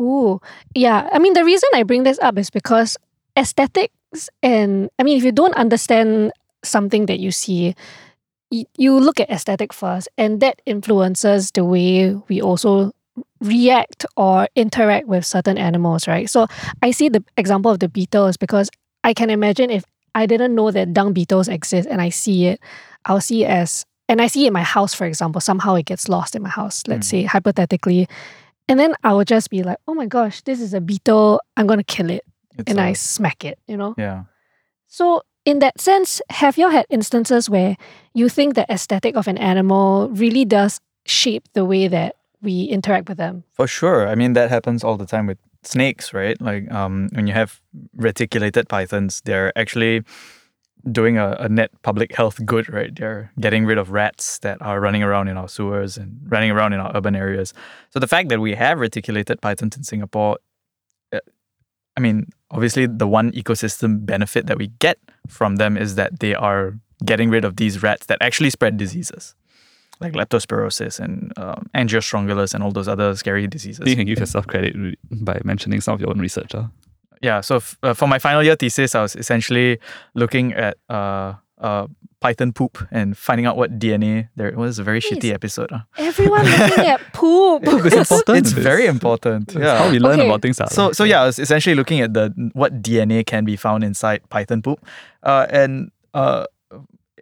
Mm. 0.00 0.04
Ooh. 0.04 0.40
Yeah. 0.74 1.08
I 1.12 1.18
mean, 1.18 1.34
the 1.34 1.44
reason 1.44 1.68
I 1.74 1.82
bring 1.82 2.02
this 2.04 2.18
up 2.20 2.38
is 2.38 2.50
because 2.50 2.96
aesthetics 3.38 4.30
and, 4.42 4.90
I 4.98 5.02
mean, 5.02 5.16
if 5.18 5.24
you 5.24 5.32
don't 5.32 5.54
understand 5.56 6.32
something 6.64 7.06
that 7.06 7.18
you 7.20 7.30
see, 7.30 7.74
y- 8.52 8.66
you 8.76 8.98
look 8.98 9.20
at 9.20 9.30
aesthetic 9.30 9.72
first, 9.72 10.08
and 10.18 10.40
that 10.40 10.62
influences 10.66 11.50
the 11.52 11.64
way 11.64 12.14
we 12.28 12.40
also 12.42 12.92
react 13.40 14.06
or 14.16 14.48
interact 14.56 15.06
with 15.08 15.24
certain 15.26 15.58
animals, 15.58 16.08
right? 16.08 16.28
So 16.30 16.46
I 16.82 16.90
see 16.92 17.08
the 17.08 17.24
example 17.36 17.70
of 17.70 17.80
the 17.80 17.88
beetles 17.88 18.36
because 18.36 18.70
I 19.04 19.14
can 19.14 19.30
imagine 19.30 19.70
if 19.70 19.84
I 20.14 20.26
didn't 20.26 20.54
know 20.54 20.70
that 20.70 20.92
dung 20.94 21.12
beetles 21.12 21.48
exist 21.48 21.88
and 21.90 22.00
I 22.02 22.10
see 22.10 22.46
it, 22.46 22.60
I'll 23.06 23.20
see 23.20 23.44
it 23.44 23.48
as, 23.50 23.86
and 24.08 24.20
I 24.20 24.26
see 24.28 24.44
it 24.44 24.48
in 24.48 24.52
my 24.52 24.62
house, 24.62 24.94
for 24.94 25.06
example, 25.06 25.40
somehow 25.40 25.74
it 25.74 25.86
gets 25.86 26.08
lost 26.08 26.34
in 26.36 26.42
my 26.42 26.48
house, 26.48 26.82
let's 26.86 27.06
Mm. 27.08 27.10
say, 27.10 27.22
hypothetically. 27.24 28.08
And 28.68 28.78
then 28.80 28.94
I 29.04 29.12
would 29.12 29.28
just 29.28 29.50
be 29.50 29.62
like, 29.62 29.78
oh 29.86 29.94
my 29.94 30.06
gosh, 30.06 30.42
this 30.42 30.60
is 30.60 30.74
a 30.74 30.80
beetle. 30.80 31.40
I'm 31.56 31.66
going 31.66 31.78
to 31.78 31.84
kill 31.96 32.10
it. 32.10 32.24
It's 32.58 32.70
and 32.70 32.78
a- 32.80 32.84
I 32.84 32.92
smack 32.94 33.44
it, 33.44 33.58
you 33.68 33.76
know? 33.76 33.94
yeah. 33.98 34.24
So, 34.88 35.22
in 35.44 35.58
that 35.60 35.80
sense, 35.80 36.20
have 36.30 36.58
you 36.58 36.68
had 36.70 36.86
instances 36.90 37.48
where 37.50 37.76
you 38.14 38.28
think 38.28 38.54
the 38.54 38.66
aesthetic 38.72 39.14
of 39.16 39.28
an 39.28 39.38
animal 39.38 40.08
really 40.10 40.44
does 40.44 40.80
shape 41.04 41.44
the 41.52 41.64
way 41.64 41.86
that 41.88 42.16
we 42.42 42.62
interact 42.64 43.08
with 43.08 43.18
them? 43.18 43.44
For 43.52 43.66
sure. 43.68 44.08
I 44.08 44.14
mean, 44.16 44.32
that 44.34 44.50
happens 44.50 44.82
all 44.84 44.96
the 44.96 45.06
time 45.06 45.26
with 45.26 45.38
snakes, 45.62 46.12
right? 46.12 46.40
Like 46.40 46.70
um, 46.72 47.08
when 47.12 47.26
you 47.28 47.32
have 47.34 47.60
reticulated 47.94 48.68
pythons, 48.68 49.22
they're 49.24 49.52
actually 49.56 50.02
doing 50.90 51.18
a, 51.18 51.36
a 51.40 51.48
net 51.48 51.70
public 51.82 52.14
health 52.14 52.44
good, 52.44 52.72
right? 52.72 52.94
They're 52.94 53.32
getting 53.40 53.66
rid 53.66 53.78
of 53.78 53.90
rats 53.90 54.38
that 54.40 54.60
are 54.62 54.80
running 54.80 55.02
around 55.02 55.28
in 55.28 55.36
our 55.36 55.48
sewers 55.48 55.96
and 55.96 56.20
running 56.28 56.50
around 56.50 56.72
in 56.72 56.80
our 56.80 56.96
urban 56.96 57.16
areas. 57.16 57.52
So 57.90 57.98
the 57.98 58.06
fact 58.06 58.28
that 58.28 58.40
we 58.40 58.54
have 58.54 58.78
reticulated 58.78 59.40
pythons 59.40 59.76
in 59.76 59.82
Singapore, 59.82 60.38
uh, 61.12 61.18
I 61.96 62.00
mean, 62.00 62.28
obviously 62.50 62.86
the 62.86 63.08
one 63.08 63.32
ecosystem 63.32 64.06
benefit 64.06 64.46
that 64.46 64.58
we 64.58 64.68
get 64.78 64.98
from 65.28 65.56
them 65.56 65.76
is 65.76 65.96
that 65.96 66.20
they 66.20 66.34
are 66.34 66.78
getting 67.04 67.30
rid 67.30 67.44
of 67.44 67.56
these 67.56 67.82
rats 67.82 68.06
that 68.06 68.18
actually 68.20 68.50
spread 68.50 68.76
diseases. 68.76 69.34
like 70.00 70.12
leptospirosis 70.12 71.00
and 71.00 71.32
um, 71.38 71.68
angiostrongylus 71.74 72.54
and 72.54 72.62
all 72.62 72.70
those 72.70 72.88
other 72.88 73.16
scary 73.16 73.46
diseases. 73.46 73.88
You 73.88 73.96
can 73.96 74.06
give 74.06 74.18
yourself 74.18 74.46
credit 74.46 74.76
by 75.10 75.40
mentioning 75.44 75.80
some 75.80 75.94
of 75.94 76.00
your 76.00 76.10
own 76.10 76.20
research. 76.20 76.52
huh? 76.52 76.68
Yeah 77.22 77.40
so 77.40 77.56
f- 77.56 77.76
uh, 77.82 77.94
for 77.94 78.06
my 78.08 78.18
final 78.18 78.42
year 78.42 78.56
thesis 78.56 78.94
i 78.94 79.02
was 79.02 79.16
essentially 79.16 79.78
looking 80.14 80.52
at 80.52 80.76
uh, 80.90 81.34
uh, 81.58 81.86
python 82.20 82.52
poop 82.52 82.78
and 82.90 83.16
finding 83.16 83.46
out 83.46 83.56
what 83.56 83.78
dna 83.78 84.28
there 84.36 84.48
it 84.48 84.56
was 84.56 84.78
a 84.78 84.84
very 84.84 85.00
shitty 85.00 85.32
episode 85.32 85.70
huh? 85.70 85.80
Everyone 85.98 86.44
looking 86.58 86.86
at 86.86 87.00
poop. 87.12 87.62
It's 87.66 87.94
important. 88.10 88.38
it's 88.38 88.52
very 88.52 88.86
important 88.86 89.48
It's 89.54 89.58
yeah 89.62 89.78
how 89.78 89.90
we 89.90 89.98
learn 89.98 90.20
Okay. 90.20 90.28
about 90.28 90.42
things. 90.42 90.60
ah. 90.60 90.66
so 90.66 90.92
so 90.92 91.04
yeah 91.04 91.22
i 91.22 91.26
was 91.26 91.38
essentially 91.38 91.74
looking 91.74 92.00
at 92.00 92.12
the 92.14 92.32
what 92.54 92.82
dna 92.82 93.24
can 93.24 93.44
be 93.44 93.56
found 93.56 93.84
inside 93.84 94.20
python 94.28 94.60
poop 94.62 94.84
uh, 95.22 95.46
and 95.50 95.90
uh, 96.14 96.44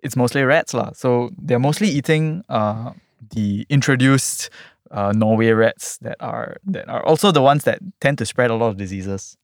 it's 0.03 0.17
mostly 0.17 0.43
rats 0.43 0.75
lah. 0.75 0.91
so 0.95 1.31
they're 1.39 1.59
mostly 1.59 1.89
eating 1.89 2.45
uh, 2.49 2.93
the 3.35 3.67
introduced 3.71 4.51
uh, 4.91 5.13
norway 5.13 5.51
rats 5.51 5.99
that 5.99 6.17
are 6.21 6.57
that 6.67 6.89
are 6.89 7.05
also 7.05 7.33
the 7.33 7.43
ones 7.43 7.65
that 7.65 7.79
tend 8.01 8.17
to 8.19 8.25
spread 8.25 8.51
a 8.51 8.55
lot 8.55 8.69
of 8.69 8.77
diseases 8.77 9.37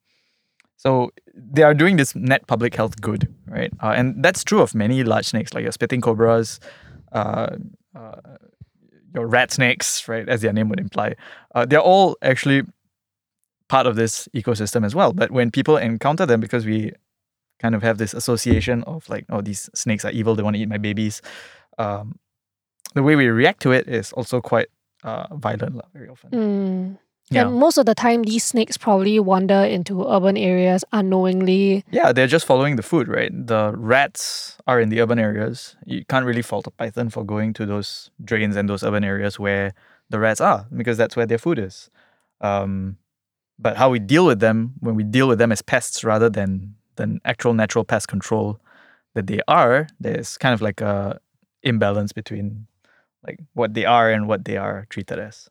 so 0.80 1.10
they 1.34 1.62
are 1.62 1.74
doing 1.74 1.96
this 1.96 2.14
net 2.16 2.46
public 2.46 2.74
health 2.74 3.02
good, 3.02 3.28
right? 3.46 3.70
Uh, 3.82 3.92
and 3.94 4.24
that's 4.24 4.42
true 4.42 4.62
of 4.62 4.74
many 4.74 5.04
large 5.04 5.26
snakes, 5.26 5.52
like 5.52 5.62
your 5.62 5.72
spitting 5.72 6.00
cobras, 6.00 6.58
uh, 7.12 7.56
uh, 7.94 8.38
your 9.14 9.26
rat 9.26 9.52
snakes, 9.52 10.08
right? 10.08 10.26
As 10.26 10.40
their 10.40 10.54
name 10.54 10.70
would 10.70 10.80
imply. 10.80 11.16
Uh, 11.54 11.66
they're 11.66 11.82
all 11.82 12.16
actually 12.22 12.62
part 13.68 13.86
of 13.86 13.96
this 13.96 14.26
ecosystem 14.34 14.86
as 14.86 14.94
well. 14.94 15.12
But 15.12 15.30
when 15.30 15.50
people 15.50 15.76
encounter 15.76 16.24
them, 16.24 16.40
because 16.40 16.64
we 16.64 16.92
kind 17.58 17.74
of 17.74 17.82
have 17.82 17.98
this 17.98 18.14
association 18.14 18.82
of 18.84 19.06
like, 19.10 19.26
oh, 19.28 19.42
these 19.42 19.68
snakes 19.74 20.06
are 20.06 20.12
evil, 20.12 20.34
they 20.34 20.42
want 20.42 20.56
to 20.56 20.62
eat 20.62 20.68
my 20.70 20.78
babies, 20.78 21.20
um, 21.76 22.18
the 22.94 23.02
way 23.02 23.16
we 23.16 23.26
react 23.26 23.60
to 23.64 23.72
it 23.72 23.86
is 23.86 24.14
also 24.14 24.40
quite 24.40 24.68
uh, 25.04 25.26
violent 25.36 25.78
very 25.92 26.08
often. 26.08 26.30
Mm. 26.30 26.98
Yeah. 27.30 27.46
And 27.46 27.58
most 27.58 27.78
of 27.78 27.86
the 27.86 27.94
time, 27.94 28.24
these 28.24 28.42
snakes 28.44 28.76
probably 28.76 29.20
wander 29.20 29.62
into 29.62 30.04
urban 30.04 30.36
areas 30.36 30.84
unknowingly. 30.92 31.84
Yeah, 31.90 32.12
they're 32.12 32.26
just 32.26 32.44
following 32.44 32.74
the 32.74 32.82
food, 32.82 33.06
right? 33.06 33.30
The 33.32 33.72
rats 33.76 34.58
are 34.66 34.80
in 34.80 34.88
the 34.88 35.00
urban 35.00 35.18
areas. 35.20 35.76
You 35.86 36.04
can't 36.04 36.26
really 36.26 36.42
fault 36.42 36.66
a 36.66 36.70
python 36.72 37.08
for 37.08 37.24
going 37.24 37.52
to 37.54 37.66
those 37.66 38.10
drains 38.24 38.56
and 38.56 38.68
those 38.68 38.82
urban 38.82 39.04
areas 39.04 39.38
where 39.38 39.74
the 40.08 40.18
rats 40.18 40.40
are, 40.40 40.66
because 40.76 40.98
that's 40.98 41.14
where 41.14 41.26
their 41.26 41.38
food 41.38 41.58
is. 41.60 41.88
Um, 42.40 42.96
but 43.60 43.76
how 43.76 43.90
we 43.90 44.00
deal 44.00 44.26
with 44.26 44.40
them, 44.40 44.74
when 44.80 44.96
we 44.96 45.04
deal 45.04 45.28
with 45.28 45.38
them 45.38 45.52
as 45.52 45.62
pests 45.62 46.02
rather 46.02 46.28
than 46.28 46.74
than 46.96 47.20
actual 47.24 47.54
natural 47.54 47.84
pest 47.84 48.08
control 48.08 48.60
that 49.14 49.26
they 49.26 49.40
are, 49.46 49.86
there's 50.00 50.36
kind 50.36 50.52
of 50.52 50.60
like 50.60 50.80
a 50.80 51.20
imbalance 51.62 52.12
between 52.12 52.66
like 53.24 53.38
what 53.54 53.74
they 53.74 53.84
are 53.84 54.10
and 54.10 54.26
what 54.26 54.44
they 54.46 54.56
are 54.56 54.86
treated 54.90 55.18
as. 55.18 55.48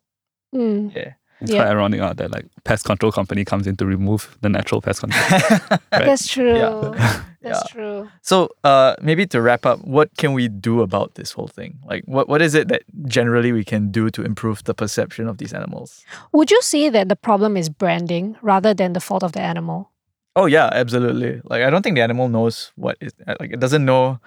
Mm. 0.54 0.94
Yeah. 0.94 1.12
It's 1.40 1.50
Yeah. 1.50 1.62
quite 1.62 1.70
ironic 1.70 2.00
uh, 2.00 2.12
that 2.14 2.30
like 2.30 2.46
pest 2.64 2.84
control 2.84 3.10
company 3.12 3.44
comes 3.44 3.66
in 3.66 3.76
to 3.76 3.86
remove 3.86 4.36
the 4.42 4.48
natural 4.48 4.80
pest 4.80 5.00
control. 5.00 5.24
Right. 5.92 6.06
That's 6.06 6.28
true. 6.28 6.56
Yeah. 6.56 7.22
That's 7.42 7.62
Yeah. 7.64 7.72
true. 7.72 8.08
So, 8.22 8.50
uh, 8.64 8.94
maybe 9.00 9.26
to 9.28 9.40
wrap 9.40 9.64
up, 9.64 9.80
what 9.84 10.10
can 10.18 10.34
we 10.34 10.48
do 10.48 10.82
about 10.82 11.14
this 11.14 11.32
whole 11.32 11.48
thing? 11.48 11.78
Like, 11.86 12.04
what, 12.04 12.28
what 12.28 12.42
is 12.42 12.54
it 12.54 12.68
that 12.68 12.82
generally 13.06 13.52
we 13.52 13.64
can 13.64 13.90
do 13.90 14.10
to 14.10 14.22
improve 14.22 14.62
the 14.64 14.74
perception 14.74 15.26
of 15.26 15.38
these 15.38 15.54
animals? 15.54 16.04
Would 16.32 16.50
you 16.50 16.60
say 16.62 16.90
that 16.90 17.08
the 17.08 17.16
problem 17.16 17.56
is 17.56 17.68
branding 17.70 18.36
rather 18.42 18.74
than 18.74 18.92
the 18.92 19.00
fault 19.00 19.22
of 19.22 19.32
the 19.32 19.40
animal? 19.40 19.90
Oh 20.36 20.46
yeah, 20.46 20.68
absolutely. 20.72 21.40
Like, 21.44 21.62
I 21.62 21.70
don't 21.70 21.82
think 21.82 21.96
the 21.96 22.02
animal 22.02 22.28
knows 22.28 22.72
what 22.76 22.96
is 23.00 23.12
like. 23.40 23.50
It 23.52 23.58
doesn't 23.60 23.84
know 23.84 24.20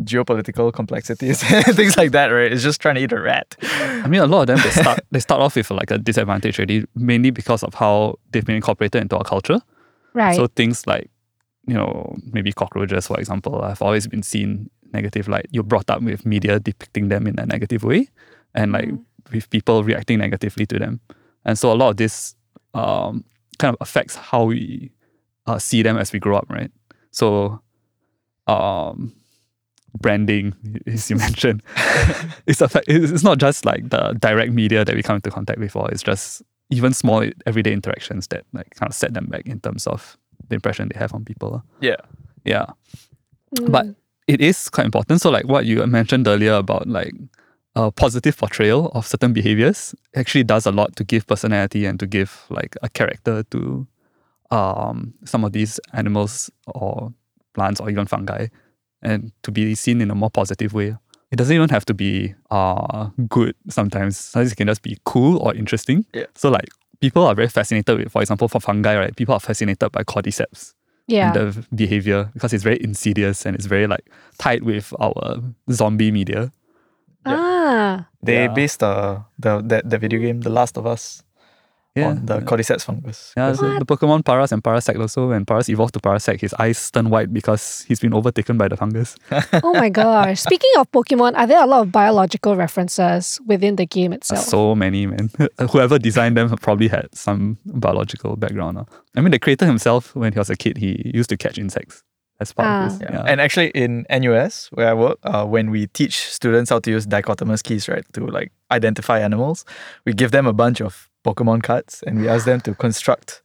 geopolitical 0.00 0.72
complexities, 0.72 1.42
things 1.74 1.96
like 1.96 2.12
that, 2.12 2.28
right? 2.28 2.52
It's 2.52 2.62
just 2.62 2.80
trying 2.80 2.96
to 2.96 3.02
eat 3.02 3.12
a 3.12 3.20
rat. 3.20 3.56
I 3.62 4.06
mean, 4.08 4.20
a 4.20 4.26
lot 4.26 4.42
of 4.42 4.46
them 4.48 4.58
they 4.62 4.70
start 4.70 5.00
they 5.10 5.20
start 5.20 5.40
off 5.40 5.56
with 5.56 5.70
like 5.70 5.90
a 5.90 5.98
disadvantage 5.98 6.58
already, 6.58 6.84
mainly 6.94 7.30
because 7.30 7.62
of 7.62 7.74
how 7.74 8.18
they've 8.30 8.44
been 8.44 8.56
incorporated 8.56 9.02
into 9.02 9.16
our 9.16 9.24
culture. 9.24 9.60
Right. 10.14 10.36
So 10.36 10.46
things 10.46 10.86
like, 10.86 11.10
you 11.66 11.74
know, 11.74 12.16
maybe 12.32 12.52
cockroaches, 12.52 13.06
for 13.06 13.18
example, 13.18 13.62
have 13.62 13.82
always 13.82 14.06
been 14.06 14.22
seen 14.22 14.70
negative 14.92 15.28
light. 15.28 15.46
You're 15.50 15.62
brought 15.62 15.88
up 15.90 16.02
with 16.02 16.26
media 16.26 16.58
depicting 16.60 17.08
them 17.08 17.26
in 17.26 17.38
a 17.38 17.46
negative 17.46 17.84
way, 17.84 18.08
and 18.54 18.72
like 18.72 18.90
with 19.32 19.48
people 19.50 19.82
reacting 19.84 20.18
negatively 20.18 20.66
to 20.66 20.78
them, 20.78 21.00
and 21.44 21.58
so 21.58 21.72
a 21.72 21.74
lot 21.74 21.90
of 21.90 21.96
this 21.96 22.34
um, 22.74 23.24
kind 23.58 23.74
of 23.74 23.78
affects 23.80 24.16
how 24.16 24.44
we 24.44 24.90
uh, 25.46 25.58
see 25.58 25.82
them 25.82 25.96
as 25.96 26.12
we 26.12 26.18
grow 26.18 26.36
up, 26.36 26.46
right? 26.48 26.70
So, 27.10 27.60
um, 28.46 29.14
branding, 30.00 30.54
as 30.86 31.10
you 31.10 31.16
mentioned, 31.26 31.62
it's 32.46 32.60
affect. 32.60 32.86
It's 32.88 33.22
not 33.24 33.38
just 33.38 33.64
like 33.64 33.90
the 33.90 34.14
direct 34.18 34.52
media 34.52 34.84
that 34.84 34.94
we 34.94 35.02
come 35.02 35.16
into 35.16 35.30
contact 35.30 35.58
with, 35.58 35.76
or 35.76 35.90
it's 35.90 36.02
just 36.02 36.42
even 36.70 36.92
small 36.94 37.24
everyday 37.46 37.72
interactions 37.72 38.26
that 38.28 38.44
like 38.52 38.70
kind 38.76 38.88
of 38.90 38.94
set 38.94 39.12
them 39.14 39.26
back 39.26 39.46
in 39.46 39.60
terms 39.60 39.86
of 39.86 40.16
the 40.48 40.54
impression 40.54 40.88
they 40.92 40.98
have 40.98 41.12
on 41.14 41.24
people. 41.24 41.62
Yeah. 41.80 41.96
Yeah. 42.44 42.66
But 43.68 43.86
Mm. 43.86 43.96
it 44.28 44.40
is 44.40 44.68
quite 44.70 44.86
important. 44.86 45.20
So 45.20 45.30
like 45.30 45.46
what 45.46 45.66
you 45.66 45.86
mentioned 45.86 46.26
earlier 46.26 46.54
about 46.54 46.88
like 46.88 47.12
a 47.76 47.90
positive 47.90 48.36
portrayal 48.36 48.88
of 48.94 49.06
certain 49.06 49.32
behaviors 49.32 49.94
actually 50.16 50.44
does 50.44 50.64
a 50.66 50.70
lot 50.72 50.96
to 50.96 51.04
give 51.04 51.26
personality 51.26 51.84
and 51.84 51.98
to 52.00 52.06
give 52.06 52.44
like 52.48 52.76
a 52.82 52.88
character 52.88 53.42
to 53.50 53.86
um 54.50 55.14
some 55.24 55.44
of 55.44 55.52
these 55.52 55.78
animals 55.92 56.50
or 56.66 57.12
plants 57.54 57.80
or 57.80 57.90
even 57.90 58.06
fungi 58.06 58.46
and 59.02 59.32
to 59.42 59.50
be 59.50 59.74
seen 59.74 60.00
in 60.00 60.10
a 60.10 60.14
more 60.14 60.30
positive 60.30 60.72
way. 60.74 60.96
It 61.30 61.36
doesn't 61.36 61.54
even 61.54 61.70
have 61.70 61.84
to 61.86 61.94
be 61.94 62.34
uh 62.50 63.08
good 63.28 63.54
sometimes. 63.68 64.16
Sometimes 64.18 64.52
it 64.52 64.56
can 64.56 64.66
just 64.68 64.82
be 64.82 64.98
cool 65.04 65.38
or 65.38 65.54
interesting. 65.54 66.04
Yeah. 66.14 66.26
So 66.34 66.50
like 66.50 66.68
people 67.00 67.26
are 67.26 67.34
very 67.34 67.48
fascinated 67.48 67.98
with, 67.98 68.12
for 68.12 68.20
example, 68.22 68.48
for 68.48 68.60
fungi, 68.60 68.96
right? 68.98 69.16
People 69.16 69.34
are 69.34 69.40
fascinated 69.40 69.90
by 69.92 70.02
cordyceps 70.04 70.74
yeah. 71.08 71.26
and 71.26 71.34
the 71.34 71.66
behavior 71.74 72.30
because 72.34 72.52
it's 72.52 72.62
very 72.64 72.78
insidious 72.82 73.46
and 73.46 73.56
it's 73.56 73.66
very 73.66 73.86
like 73.86 74.04
tied 74.38 74.62
with 74.62 74.92
our 75.00 75.40
zombie 75.70 76.12
media. 76.12 76.52
ah. 77.26 78.06
They 78.22 78.44
Yeah. 78.44 78.54
based 78.54 78.80
the 78.80 79.24
the 79.38 79.62
that 79.70 79.88
the 79.90 79.98
video 79.98 80.20
game 80.20 80.40
The 80.40 80.50
Last 80.50 80.76
of 80.76 80.86
Us 80.86 81.22
Yeah. 81.94 82.08
on 82.08 82.24
the 82.24 82.40
cordyceps 82.40 82.84
fungus. 82.84 83.34
yeah, 83.36 83.52
so 83.52 83.78
the 83.78 83.84
Pokemon 83.84 84.24
Paras 84.24 84.50
and 84.50 84.64
Parasect 84.64 84.98
also, 84.98 85.28
when 85.28 85.44
Paras 85.44 85.68
evolved 85.68 85.92
to 85.92 86.00
Parasect, 86.00 86.40
his 86.40 86.54
eyes 86.54 86.90
turn 86.90 87.10
white 87.10 87.30
because 87.32 87.84
he's 87.86 88.00
been 88.00 88.14
overtaken 88.14 88.56
by 88.56 88.68
the 88.68 88.78
fungus. 88.78 89.14
oh 89.62 89.74
my 89.74 89.90
gosh. 89.90 90.40
Speaking 90.40 90.70
of 90.78 90.90
Pokemon, 90.90 91.36
are 91.36 91.46
there 91.46 91.62
a 91.62 91.66
lot 91.66 91.82
of 91.82 91.92
biological 91.92 92.56
references 92.56 93.38
within 93.46 93.76
the 93.76 93.84
game 93.84 94.14
itself? 94.14 94.40
So 94.40 94.74
many, 94.74 95.06
man. 95.06 95.30
Whoever 95.70 95.98
designed 95.98 96.36
them 96.38 96.48
probably 96.56 96.88
had 96.88 97.08
some 97.14 97.58
biological 97.66 98.36
background. 98.36 98.78
uh. 98.78 98.84
I 99.14 99.20
mean, 99.20 99.30
the 99.32 99.38
creator 99.38 99.66
himself, 99.66 100.14
when 100.16 100.32
he 100.32 100.38
was 100.38 100.48
a 100.48 100.56
kid, 100.56 100.78
he 100.78 101.10
used 101.14 101.28
to 101.28 101.36
catch 101.36 101.58
insects. 101.58 102.02
That's 102.38 102.54
part 102.54 102.68
Ah. 102.68 102.86
of 102.86 102.98
this. 102.98 103.02
Yeah. 103.02 103.16
Yeah. 103.18 103.24
And 103.30 103.38
actually, 103.38 103.68
in 103.74 104.06
NUS 104.08 104.68
where 104.72 104.88
I 104.88 104.94
work, 104.94 105.18
uh, 105.24 105.44
when 105.44 105.70
we 105.70 105.88
teach 105.88 106.26
students 106.26 106.70
how 106.70 106.78
to 106.80 106.90
use 106.90 107.06
dichotomous 107.06 107.62
keys, 107.62 107.86
right, 107.86 108.04
to 108.14 108.26
like 108.26 108.50
identify 108.70 109.18
animals, 109.20 109.66
we 110.06 110.14
give 110.14 110.30
them 110.30 110.46
a 110.46 110.54
bunch 110.54 110.80
of 110.80 111.10
Pokemon 111.24 111.62
cards 111.62 112.02
and 112.06 112.20
we 112.20 112.28
ask 112.28 112.44
them 112.44 112.60
to 112.62 112.74
construct 112.74 113.42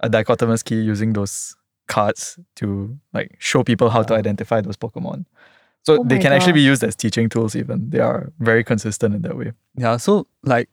a 0.00 0.08
dichotomous 0.08 0.64
key 0.64 0.80
using 0.80 1.12
those 1.12 1.54
cards 1.86 2.38
to 2.56 2.98
like 3.12 3.36
show 3.38 3.62
people 3.62 3.90
how 3.90 4.02
to 4.02 4.14
identify 4.14 4.60
those 4.60 4.76
Pokemon. 4.76 5.26
So 5.82 6.00
Oh 6.00 6.04
they 6.04 6.18
can 6.18 6.32
actually 6.32 6.52
be 6.52 6.60
used 6.60 6.84
as 6.84 6.94
teaching 6.94 7.28
tools. 7.28 7.56
Even 7.56 7.90
they 7.90 8.00
are 8.00 8.32
very 8.38 8.62
consistent 8.64 9.14
in 9.14 9.22
that 9.22 9.36
way. 9.36 9.52
Yeah, 9.76 9.96
so 9.96 10.26
like 10.44 10.68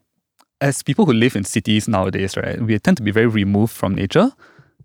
as 0.61 0.83
people 0.83 1.05
who 1.05 1.13
live 1.13 1.35
in 1.35 1.43
cities 1.43 1.87
nowadays, 1.87 2.35
right, 2.37 2.61
we 2.61 2.77
tend 2.79 2.97
to 2.97 3.03
be 3.03 3.11
very 3.11 3.27
removed 3.27 3.73
from 3.73 3.95
nature. 3.95 4.31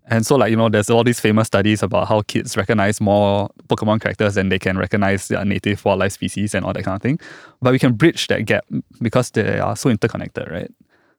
And 0.07 0.25
so 0.25 0.35
like, 0.35 0.51
you 0.51 0.57
know, 0.57 0.69
there's 0.69 0.89
all 0.89 1.03
these 1.03 1.19
famous 1.19 1.47
studies 1.47 1.81
about 1.81 2.07
how 2.09 2.21
kids 2.21 2.57
recognize 2.57 2.99
more 2.99 3.49
Pokemon 3.67 4.01
characters 4.01 4.35
than 4.35 4.49
they 4.49 4.59
can 4.59 4.77
recognize 4.77 5.29
their 5.29 5.45
native 5.45 5.83
wildlife 5.85 6.11
species 6.11 6.53
and 6.53 6.65
all 6.65 6.73
that 6.73 6.83
kind 6.83 6.95
of 6.95 7.01
thing. 7.01 7.19
But 7.61 7.71
we 7.71 7.79
can 7.79 7.93
bridge 7.93 8.27
that 8.27 8.45
gap 8.45 8.65
because 9.01 9.31
they 9.31 9.59
are 9.59 9.75
so 9.75 9.89
interconnected, 9.89 10.49
right? 10.51 10.71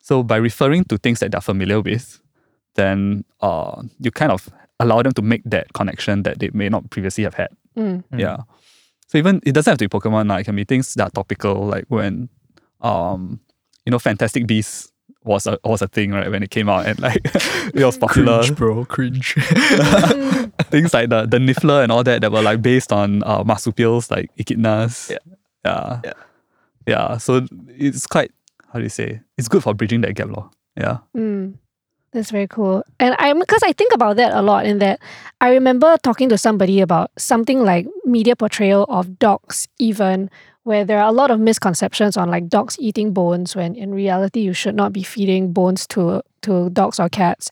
So 0.04 0.22
by 0.22 0.36
referring 0.36 0.84
to 0.84 0.98
things 0.98 1.20
that 1.20 1.32
they're 1.32 1.40
familiar 1.40 1.80
with, 1.80 2.20
then 2.74 3.24
uh, 3.40 3.82
you 3.98 4.10
kind 4.10 4.30
of 4.30 4.50
allow 4.78 5.00
them 5.00 5.12
to 5.12 5.22
make 5.22 5.40
that 5.46 5.72
connection 5.72 6.24
that 6.24 6.40
they 6.40 6.50
may 6.52 6.68
not 6.68 6.90
previously 6.90 7.24
have 7.24 7.32
had. 7.32 7.48
Mm. 7.74 8.04
Yeah. 8.14 8.42
So 9.06 9.16
even 9.16 9.40
it 9.46 9.52
doesn't 9.52 9.70
have 9.70 9.78
to 9.78 9.88
be 9.88 9.98
Pokemon. 9.98 10.28
Like, 10.28 10.42
it 10.42 10.44
can 10.44 10.56
be 10.56 10.64
things 10.64 10.92
that 10.92 11.04
are 11.04 11.10
topical, 11.10 11.66
like 11.66 11.86
when, 11.88 12.28
um, 12.82 13.40
you 13.86 13.92
know, 13.92 13.98
Fantastic 13.98 14.46
Beasts 14.46 14.92
was 15.24 15.46
a 15.46 15.58
was 15.64 15.80
a 15.80 15.88
thing, 15.88 16.10
right? 16.10 16.30
When 16.30 16.42
it 16.42 16.50
came 16.50 16.68
out 16.68 16.84
and 16.84 17.00
like 17.00 17.22
it 17.24 17.82
was 17.82 17.96
popular. 17.96 18.42
Cringe, 18.42 18.56
bro, 18.56 18.84
cringe. 18.84 19.34
things 20.68 20.92
like 20.92 21.08
the 21.08 21.24
the 21.24 21.38
Niffler 21.38 21.82
and 21.82 21.90
all 21.90 22.04
that 22.04 22.20
that 22.20 22.30
were 22.30 22.42
like 22.42 22.60
based 22.60 22.92
on 22.92 23.22
uh, 23.24 23.42
marsupials 23.42 24.10
like 24.10 24.30
echidnas. 24.36 25.08
Yeah. 25.08 25.18
Yeah. 25.64 26.00
Yeah. 26.04 26.12
Yeah. 26.86 27.16
So 27.16 27.46
it's 27.68 28.06
quite 28.06 28.32
how 28.74 28.80
do 28.80 28.84
you 28.84 28.90
say? 28.90 29.20
It's 29.38 29.46
good 29.46 29.62
for 29.62 29.72
bridging 29.72 30.00
that 30.00 30.14
gap, 30.14 30.28
law. 30.28 30.50
Yeah. 30.76 30.98
Mm. 31.16 31.54
That's 32.12 32.32
very 32.32 32.48
cool. 32.48 32.82
And 32.98 33.14
I'm 33.20 33.38
because 33.38 33.62
I 33.62 33.72
think 33.72 33.94
about 33.94 34.16
that 34.16 34.34
a 34.34 34.42
lot 34.42 34.66
in 34.66 34.78
that 34.80 35.00
I 35.40 35.50
remember 35.50 35.96
talking 36.02 36.28
to 36.28 36.38
somebody 36.38 36.80
about 36.80 37.10
something 37.16 37.62
like 37.64 37.86
media 38.04 38.34
portrayal 38.34 38.84
of 38.88 39.18
dogs 39.18 39.68
even 39.78 40.28
where 40.64 40.84
there 40.84 40.98
are 40.98 41.08
a 41.08 41.12
lot 41.12 41.30
of 41.30 41.38
misconceptions 41.38 42.16
on 42.16 42.30
like 42.30 42.48
dogs 42.48 42.76
eating 42.80 43.12
bones 43.12 43.54
when 43.54 43.76
in 43.76 43.94
reality 43.94 44.40
you 44.40 44.52
should 44.52 44.74
not 44.74 44.92
be 44.92 45.02
feeding 45.04 45.52
bones 45.52 45.86
to 45.88 46.20
to 46.42 46.70
dogs 46.70 46.98
or 46.98 47.08
cats. 47.08 47.50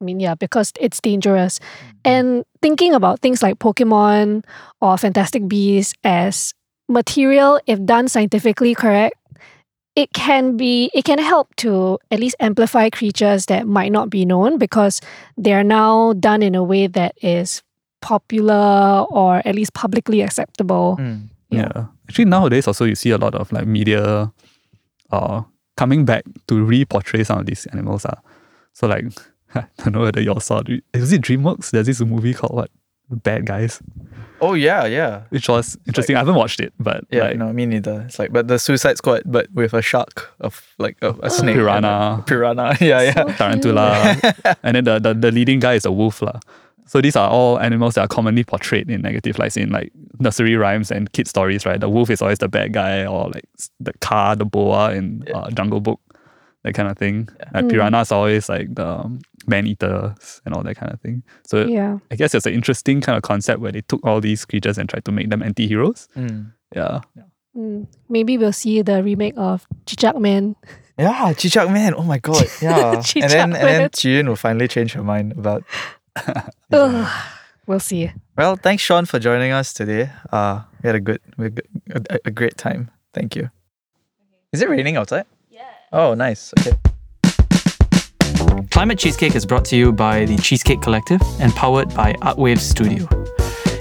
I 0.00 0.04
mean, 0.04 0.20
yeah, 0.20 0.34
because 0.34 0.72
it's 0.78 1.00
dangerous. 1.00 1.60
And 2.04 2.44
thinking 2.60 2.92
about 2.92 3.20
things 3.20 3.42
like 3.42 3.58
Pokemon 3.58 4.44
or 4.82 4.98
Fantastic 4.98 5.48
Beasts 5.48 5.94
as 6.04 6.52
material, 6.88 7.60
if 7.66 7.82
done 7.84 8.08
scientifically 8.08 8.74
correct, 8.74 9.16
it 9.96 10.12
can 10.12 10.56
be 10.56 10.90
it 10.94 11.04
can 11.04 11.18
help 11.18 11.54
to 11.56 11.98
at 12.10 12.20
least 12.20 12.36
amplify 12.38 12.90
creatures 12.90 13.46
that 13.46 13.66
might 13.66 13.90
not 13.90 14.10
be 14.10 14.24
known 14.24 14.58
because 14.58 15.00
they 15.36 15.54
are 15.54 15.64
now 15.64 16.12
done 16.12 16.42
in 16.42 16.54
a 16.54 16.62
way 16.62 16.86
that 16.86 17.14
is 17.22 17.62
popular 18.02 19.06
or 19.10 19.42
at 19.44 19.54
least 19.54 19.72
publicly 19.72 20.20
acceptable. 20.20 20.96
Mm. 21.00 21.28
Yeah. 21.48 21.72
Yeah. 21.74 21.86
Actually, 22.08 22.26
nowadays 22.26 22.66
also 22.66 22.84
you 22.84 22.94
see 22.94 23.10
a 23.10 23.18
lot 23.18 23.34
of 23.34 23.50
like 23.50 23.66
media 23.66 24.30
uh, 25.10 25.42
coming 25.76 26.04
back 26.04 26.24
to 26.48 26.62
re-portray 26.62 27.24
some 27.24 27.40
of 27.40 27.46
these 27.46 27.66
animals. 27.66 28.04
Uh. 28.04 28.20
So 28.74 28.86
like, 28.86 29.06
I 29.54 29.66
don't 29.78 29.92
know 29.92 30.02
whether 30.02 30.20
y'all 30.20 30.40
saw 30.40 30.60
it. 30.66 30.84
Was 30.94 31.12
it 31.12 31.22
DreamWorks? 31.22 31.70
There's 31.70 31.86
this 31.86 32.00
movie 32.00 32.34
called 32.34 32.54
what? 32.54 32.70
Bad 33.10 33.46
Guys, 33.46 33.80
Oh 34.40 34.52
yeah, 34.54 34.84
yeah. 34.84 35.22
which 35.30 35.48
was 35.48 35.78
interesting. 35.86 36.16
I 36.16 36.18
haven't 36.20 36.34
watched 36.34 36.60
it, 36.60 36.72
but 36.78 37.04
Yeah, 37.10 37.28
like, 37.28 37.36
no, 37.38 37.52
me 37.52 37.64
neither. 37.66 38.02
It's 38.02 38.18
like, 38.18 38.32
but 38.32 38.48
the 38.48 38.58
Suicide 38.58 38.98
Squad, 38.98 39.22
but 39.24 39.46
with 39.54 39.72
a 39.74 39.80
shark 39.82 40.34
of 40.40 40.60
like 40.78 40.96
a, 41.02 41.14
a 41.22 41.30
snake, 41.30 41.56
and 41.56 41.60
a- 41.86 42.22
Piranha. 42.24 42.24
piranha. 42.26 42.76
Yeah, 42.80 43.00
yeah. 43.02 43.14
So 43.14 43.32
tarantula, 43.32 44.20
and 44.62 44.76
then 44.76 44.84
the, 44.84 44.98
the, 44.98 45.14
the 45.14 45.30
leading 45.32 45.60
guy 45.60 45.74
is 45.74 45.84
a 45.86 45.92
wolf. 45.92 46.20
lah. 46.20 46.40
So 46.88 47.00
these 47.00 47.16
are 47.16 47.28
all 47.28 47.58
animals 47.58 47.94
that 47.94 48.02
are 48.02 48.08
commonly 48.08 48.44
portrayed 48.44 48.88
in 48.90 49.02
negative 49.02 49.38
lights 49.40 49.56
in 49.56 49.70
like 49.70 49.90
nursery 50.20 50.54
rhymes 50.54 50.90
and 50.92 51.10
kid 51.12 51.26
stories, 51.26 51.66
right? 51.66 51.80
The 51.80 51.88
wolf 51.88 52.10
is 52.10 52.22
always 52.22 52.38
the 52.38 52.48
bad 52.48 52.72
guy, 52.74 53.04
or 53.06 53.30
like 53.30 53.44
the 53.80 53.92
Kaa, 54.00 54.34
the 54.36 54.44
boa 54.44 54.92
in 54.94 55.24
Yeah. 55.26 55.36
uh, 55.38 55.50
Jungle 55.50 55.80
Book, 55.80 56.00
that 56.66 56.74
kind 56.74 56.90
of 56.90 56.98
thing. 56.98 57.28
Like 57.54 57.64
Mm. 57.66 57.70
piranhas 57.70 58.10
are 58.10 58.18
always 58.18 58.48
like 58.50 58.74
the 58.74 58.86
um, 58.86 59.20
man 59.46 59.66
eaters 59.66 60.42
and 60.44 60.52
all 60.54 60.62
that 60.66 60.74
kind 60.76 60.90
of 60.92 61.00
thing. 61.00 61.22
So 61.46 61.64
Yeah. 61.64 61.98
I 62.10 62.16
guess 62.18 62.34
it's 62.34 62.46
an 62.46 62.52
interesting 62.54 63.00
kind 63.00 63.16
of 63.16 63.22
concept 63.22 63.60
where 63.62 63.70
they 63.72 63.82
took 63.86 64.04
all 64.04 64.20
these 64.20 64.44
creatures 64.44 64.76
and 64.78 64.88
tried 64.90 65.04
to 65.06 65.12
make 65.12 65.30
them 65.30 65.42
anti-heroes. 65.42 66.08
Mm. 66.16 66.52
Yeah. 66.74 67.00
Mm, 67.56 67.86
maybe 68.10 68.36
we'll 68.36 68.52
see 68.52 68.82
the 68.82 69.02
remake 69.02 69.34
of 69.38 69.66
Cicak 69.86 70.18
Man. 70.20 70.56
Yeah, 70.98 71.32
Cicak 71.32 71.70
Man. 71.70 71.94
Oh 71.94 72.02
my 72.02 72.18
god. 72.18 72.44
Yeah. 72.60 72.92
and 72.98 73.04
Cicak 73.06 73.30
then 73.30 73.52
and 73.54 73.54
then 73.54 73.80
Man. 73.86 73.90
Chiyun 73.90 74.26
will 74.28 74.36
finally 74.36 74.66
change 74.68 74.92
her 74.92 75.04
mind 75.04 75.32
about. 75.38 75.62
Ugh, 76.72 77.08
we'll 77.66 77.80
see. 77.80 78.10
Well, 78.36 78.56
thanks 78.56 78.82
Sean 78.82 79.06
for 79.06 79.18
joining 79.18 79.52
us 79.52 79.72
today. 79.72 80.10
Uh, 80.32 80.62
we 80.82 80.88
had 80.88 80.96
a 80.96 81.00
good, 81.00 81.20
we 81.38 81.44
had 81.44 81.60
a, 81.94 82.14
a, 82.14 82.18
a 82.26 82.30
great 82.30 82.56
time. 82.58 82.90
Thank 83.14 83.36
you. 83.36 83.50
Is 84.52 84.60
it 84.62 84.68
raining 84.68 84.96
outside? 84.96 85.24
Oh, 85.92 86.14
nice. 86.14 86.52
Okay. 86.58 86.76
Climate 88.70 88.98
Cheesecake 88.98 89.34
is 89.34 89.46
brought 89.46 89.64
to 89.66 89.76
you 89.76 89.92
by 89.92 90.24
the 90.24 90.36
Cheesecake 90.36 90.82
Collective 90.82 91.22
and 91.40 91.52
powered 91.54 91.94
by 91.94 92.12
Artwaves 92.14 92.60
Studio. 92.60 93.08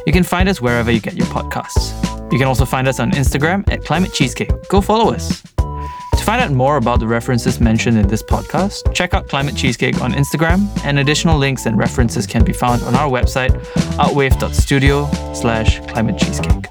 You 0.05 0.13
can 0.13 0.23
find 0.23 0.47
us 0.47 0.61
wherever 0.61 0.91
you 0.91 0.99
get 0.99 1.15
your 1.15 1.27
podcasts. 1.27 1.91
You 2.31 2.37
can 2.37 2.47
also 2.47 2.65
find 2.65 2.87
us 2.87 2.99
on 2.99 3.11
Instagram 3.11 3.69
at 3.71 3.83
Climate 3.83 4.13
Cheesecake. 4.13 4.51
Go 4.69 4.81
follow 4.81 5.13
us. 5.13 5.41
To 5.57 6.23
find 6.23 6.41
out 6.41 6.51
more 6.51 6.77
about 6.77 6.99
the 6.99 7.07
references 7.07 7.59
mentioned 7.59 7.97
in 7.97 8.07
this 8.07 8.23
podcast, 8.23 8.93
check 8.93 9.13
out 9.13 9.27
Climate 9.27 9.55
Cheesecake 9.55 10.01
on 10.01 10.13
Instagram, 10.13 10.67
and 10.85 10.99
additional 10.99 11.37
links 11.37 11.65
and 11.65 11.77
references 11.77 12.25
can 12.25 12.43
be 12.43 12.53
found 12.53 12.81
on 12.83 12.95
our 12.95 13.09
website, 13.09 13.51
artwave.studio 13.97 15.33
slash 15.33 15.79
climate 15.87 16.17
cheesecake. 16.17 16.67